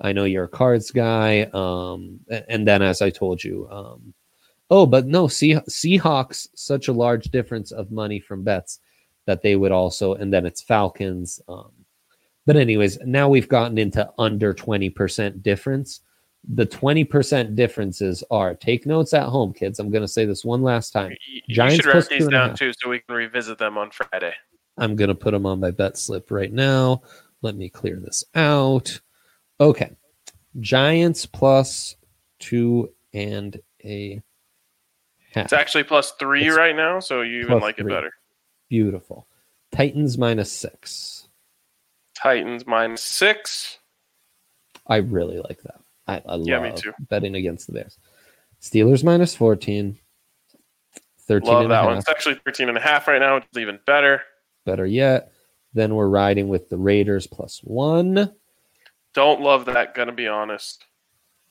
I 0.00 0.12
know 0.12 0.24
you're 0.24 0.44
a 0.44 0.48
cards 0.48 0.90
guy. 0.90 1.50
Um, 1.52 2.20
and 2.48 2.66
then, 2.66 2.82
as 2.82 3.02
I 3.02 3.10
told 3.10 3.42
you, 3.42 3.68
um, 3.70 4.14
oh, 4.70 4.86
but 4.86 5.06
no, 5.06 5.28
Sea- 5.28 5.60
Seahawks, 5.68 6.48
such 6.54 6.88
a 6.88 6.92
large 6.92 7.24
difference 7.30 7.72
of 7.72 7.90
money 7.90 8.20
from 8.20 8.42
bets 8.42 8.80
that 9.26 9.42
they 9.42 9.56
would 9.56 9.72
also, 9.72 10.14
and 10.14 10.32
then 10.32 10.46
it's 10.46 10.62
Falcons. 10.62 11.40
Um, 11.48 11.72
but, 12.46 12.56
anyways, 12.56 12.98
now 13.04 13.28
we've 13.28 13.48
gotten 13.48 13.76
into 13.76 14.08
under 14.18 14.54
20% 14.54 15.42
difference 15.42 16.00
the 16.48 16.66
20% 16.66 17.54
differences 17.56 18.22
are 18.30 18.54
take 18.54 18.86
notes 18.86 19.12
at 19.14 19.24
home 19.24 19.52
kids. 19.52 19.78
I'm 19.80 19.90
going 19.90 20.02
to 20.04 20.08
say 20.08 20.24
this 20.24 20.44
one 20.44 20.62
last 20.62 20.90
time. 20.92 21.10
You- 21.26 21.40
You 21.46 21.54
Giants 21.54 21.76
should 21.76 21.86
write 21.86 22.08
these 22.08 22.28
down 22.28 22.54
too, 22.56 22.72
so 22.78 22.88
we 22.88 23.00
can 23.00 23.14
revisit 23.14 23.58
them 23.58 23.76
on 23.78 23.90
Friday. 23.90 24.32
i'm 24.78 24.94
going 24.96 25.08
to 25.08 25.14
put 25.14 25.30
them 25.32 25.46
on 25.46 25.58
my 25.60 25.70
bet 25.70 25.96
slip 25.96 26.30
right 26.30 26.52
now. 26.52 27.02
Let 27.42 27.56
me 27.56 27.68
clear 27.68 27.96
this 27.96 28.24
out. 28.34 29.00
Okay. 29.60 29.90
Giants 30.60 31.26
plus 31.26 31.96
two 32.38 32.92
and 33.12 33.60
a 33.84 34.22
half. 35.34 35.44
It's 35.46 35.52
actually 35.52 35.84
plus 35.84 36.12
three 36.12 36.46
It's 36.48 36.56
right 36.56 36.74
now, 36.76 37.00
so 37.00 37.22
you 37.22 37.40
even 37.40 37.58
like 37.60 37.76
three. 37.76 37.86
it 37.86 37.94
better. 37.94 38.12
beautiful. 38.68 39.26
Titans 39.72 40.16
minus 40.16 40.50
six. 40.52 41.28
Titans 42.14 42.66
minus 42.66 43.02
six. 43.02 43.78
i 44.86 44.96
really 44.96 45.38
like 45.38 45.60
that 45.62 45.80
i, 46.08 46.16
I 46.26 46.36
Yeah, 46.44 46.60
me 46.60 46.72
too. 46.76 46.92
betting 47.10 47.34
against 47.34 47.66
the 47.66 47.72
bears 47.74 47.98
steelers 48.60 49.02
minus 49.04 49.34
14 49.34 49.98
13 51.28 51.48
Love 51.48 51.68
that 51.70 51.84
one. 51.84 51.98
It's 51.98 52.08
actually 52.08 52.36
13 52.44 52.68
and 52.68 52.78
a 52.78 52.80
half 52.80 53.08
right 53.08 53.18
now, 53.18 53.34
which 53.36 53.44
is 53.52 53.58
even 53.60 53.80
better. 53.86 54.22
better 54.64 54.86
yet 54.86 55.32
then 55.74 55.94
we're 55.94 56.08
riding 56.08 56.48
with 56.48 56.68
the 56.70 56.76
raiders 56.78 57.26
plus 57.26 57.58
one 57.64 58.32
Don't 59.14 59.40
love 59.40 59.64
that, 59.66 59.94
gonna 59.94 60.12
be 60.12 60.26
honest. 60.28 60.84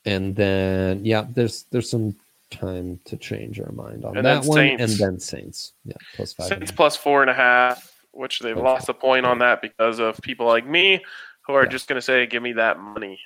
and 0.04 0.34
then 0.36 1.04
yeah 1.04 1.26
there's 1.30 1.64
there's 1.70 1.90
some 1.90 2.16
time 2.50 2.98
to 3.04 3.16
change 3.16 3.60
our 3.60 3.72
mind 3.72 4.04
on 4.04 4.16
And 4.16 4.24
that 4.26 4.44
one 4.44 4.56
Saints. 4.56 4.82
and 4.82 4.92
then 4.92 5.18
saints 5.20 5.72
yeah 5.84 5.96
plus 6.14 6.32
five 6.32 6.46
Saints 6.48 6.70
plus 6.70 6.96
four 6.96 7.20
and 7.22 7.30
a 7.30 7.34
half, 7.34 7.92
which 8.12 8.38
they've 8.40 8.56
Okay. 8.56 8.64
lost 8.64 8.88
a 8.88 8.94
point 8.94 9.26
on 9.26 9.40
that 9.40 9.60
because 9.60 9.98
of 9.98 10.20
people 10.22 10.46
like 10.46 10.66
me 10.66 11.04
who 11.46 11.52
are 11.54 11.64
Yeah. 11.64 11.68
just 11.70 11.88
gonna 11.88 12.00
say, 12.00 12.26
Give 12.26 12.42
me 12.42 12.52
that 12.54 12.78
money. 12.78 13.20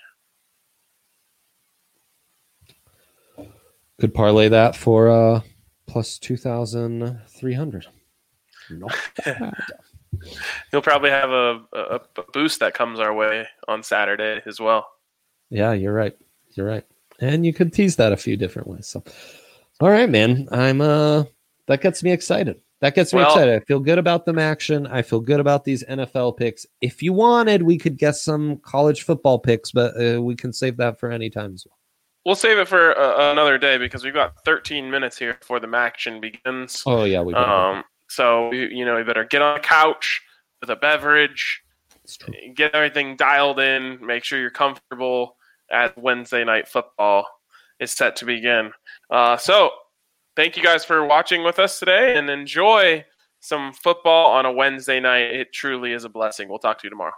Could 4.00 4.14
parlay 4.14 4.48
that 4.48 4.74
for 4.74 5.08
uh 5.08 5.40
plus 5.86 6.18
2300 6.18 7.86
Not 8.70 8.94
bad. 9.24 9.54
He'll 10.70 10.82
probably 10.82 11.10
have 11.10 11.30
a, 11.30 11.60
a, 11.72 12.00
a 12.16 12.22
boost 12.32 12.60
that 12.60 12.74
comes 12.74 12.98
our 12.98 13.14
way 13.14 13.46
on 13.68 13.82
Saturday 13.82 14.40
as 14.46 14.58
well. 14.60 14.86
yeah 15.50 15.72
you're 15.72 15.92
right 15.94 16.16
you're 16.54 16.66
right 16.66 16.84
and 17.20 17.44
you 17.46 17.52
could 17.52 17.72
tease 17.72 17.96
that 17.96 18.12
a 18.12 18.16
few 18.16 18.36
different 18.36 18.66
ways 18.68 18.86
so 18.86 19.02
all 19.80 19.90
right 19.90 20.08
man 20.10 20.48
i'm 20.52 20.80
uh 20.80 21.22
that 21.66 21.80
gets 21.80 22.02
me 22.02 22.10
excited 22.12 22.60
That 22.80 22.94
gets 22.94 23.12
me 23.12 23.18
Well- 23.18 23.28
excited. 23.30 23.54
I 23.62 23.64
feel 23.64 23.78
good 23.80 23.98
about 23.98 24.24
them 24.24 24.38
action. 24.38 24.86
I 24.86 25.02
feel 25.02 25.20
good 25.20 25.38
about 25.38 25.64
these 25.64 25.84
NFL 25.84 26.36
picks. 26.38 26.64
If 26.80 27.02
you 27.02 27.12
wanted, 27.12 27.62
we 27.62 27.76
could 27.76 27.96
guess 27.98 28.22
some 28.22 28.56
college 28.72 29.02
football 29.04 29.38
picks, 29.38 29.70
but 29.70 29.90
uh, 30.02 30.20
we 30.22 30.34
can 30.34 30.50
save 30.52 30.78
that 30.78 30.98
for 30.98 31.10
any 31.12 31.28
time 31.28 31.52
as 31.54 31.66
well. 31.66 31.76
We'll 32.26 32.34
save 32.34 32.58
it 32.58 32.68
for 32.68 32.98
uh, 32.98 33.32
another 33.32 33.56
day 33.56 33.78
because 33.78 34.04
we've 34.04 34.14
got 34.14 34.34
13 34.44 34.90
minutes 34.90 35.18
here 35.18 35.34
before 35.34 35.58
the 35.58 35.74
action 35.74 36.20
begins. 36.20 36.82
Oh 36.86 37.04
yeah, 37.04 37.22
we. 37.22 37.32
better. 37.32 37.46
Um, 37.46 37.84
so 38.08 38.52
you, 38.52 38.84
know, 38.84 38.96
we 38.96 39.04
better 39.04 39.24
get 39.24 39.40
on 39.40 39.56
a 39.56 39.60
couch 39.60 40.20
with 40.60 40.68
a 40.68 40.76
beverage, 40.76 41.62
get 42.54 42.74
everything 42.74 43.16
dialed 43.16 43.60
in, 43.60 44.04
make 44.04 44.24
sure 44.24 44.38
you're 44.38 44.50
comfortable 44.50 45.36
as 45.70 45.92
Wednesday 45.96 46.44
night 46.44 46.68
football 46.68 47.26
is 47.78 47.92
set 47.92 48.16
to 48.16 48.26
begin. 48.26 48.72
Uh, 49.10 49.36
so 49.36 49.70
thank 50.36 50.56
you 50.56 50.62
guys 50.62 50.84
for 50.84 51.06
watching 51.06 51.44
with 51.44 51.58
us 51.58 51.78
today 51.78 52.16
and 52.16 52.28
enjoy 52.28 53.04
some 53.40 53.72
football 53.72 54.32
on 54.32 54.44
a 54.44 54.52
Wednesday 54.52 55.00
night. 55.00 55.32
It 55.32 55.52
truly 55.52 55.92
is 55.92 56.04
a 56.04 56.08
blessing. 56.08 56.48
We'll 56.48 56.58
talk 56.58 56.78
to 56.80 56.86
you 56.86 56.90
tomorrow. 56.90 57.12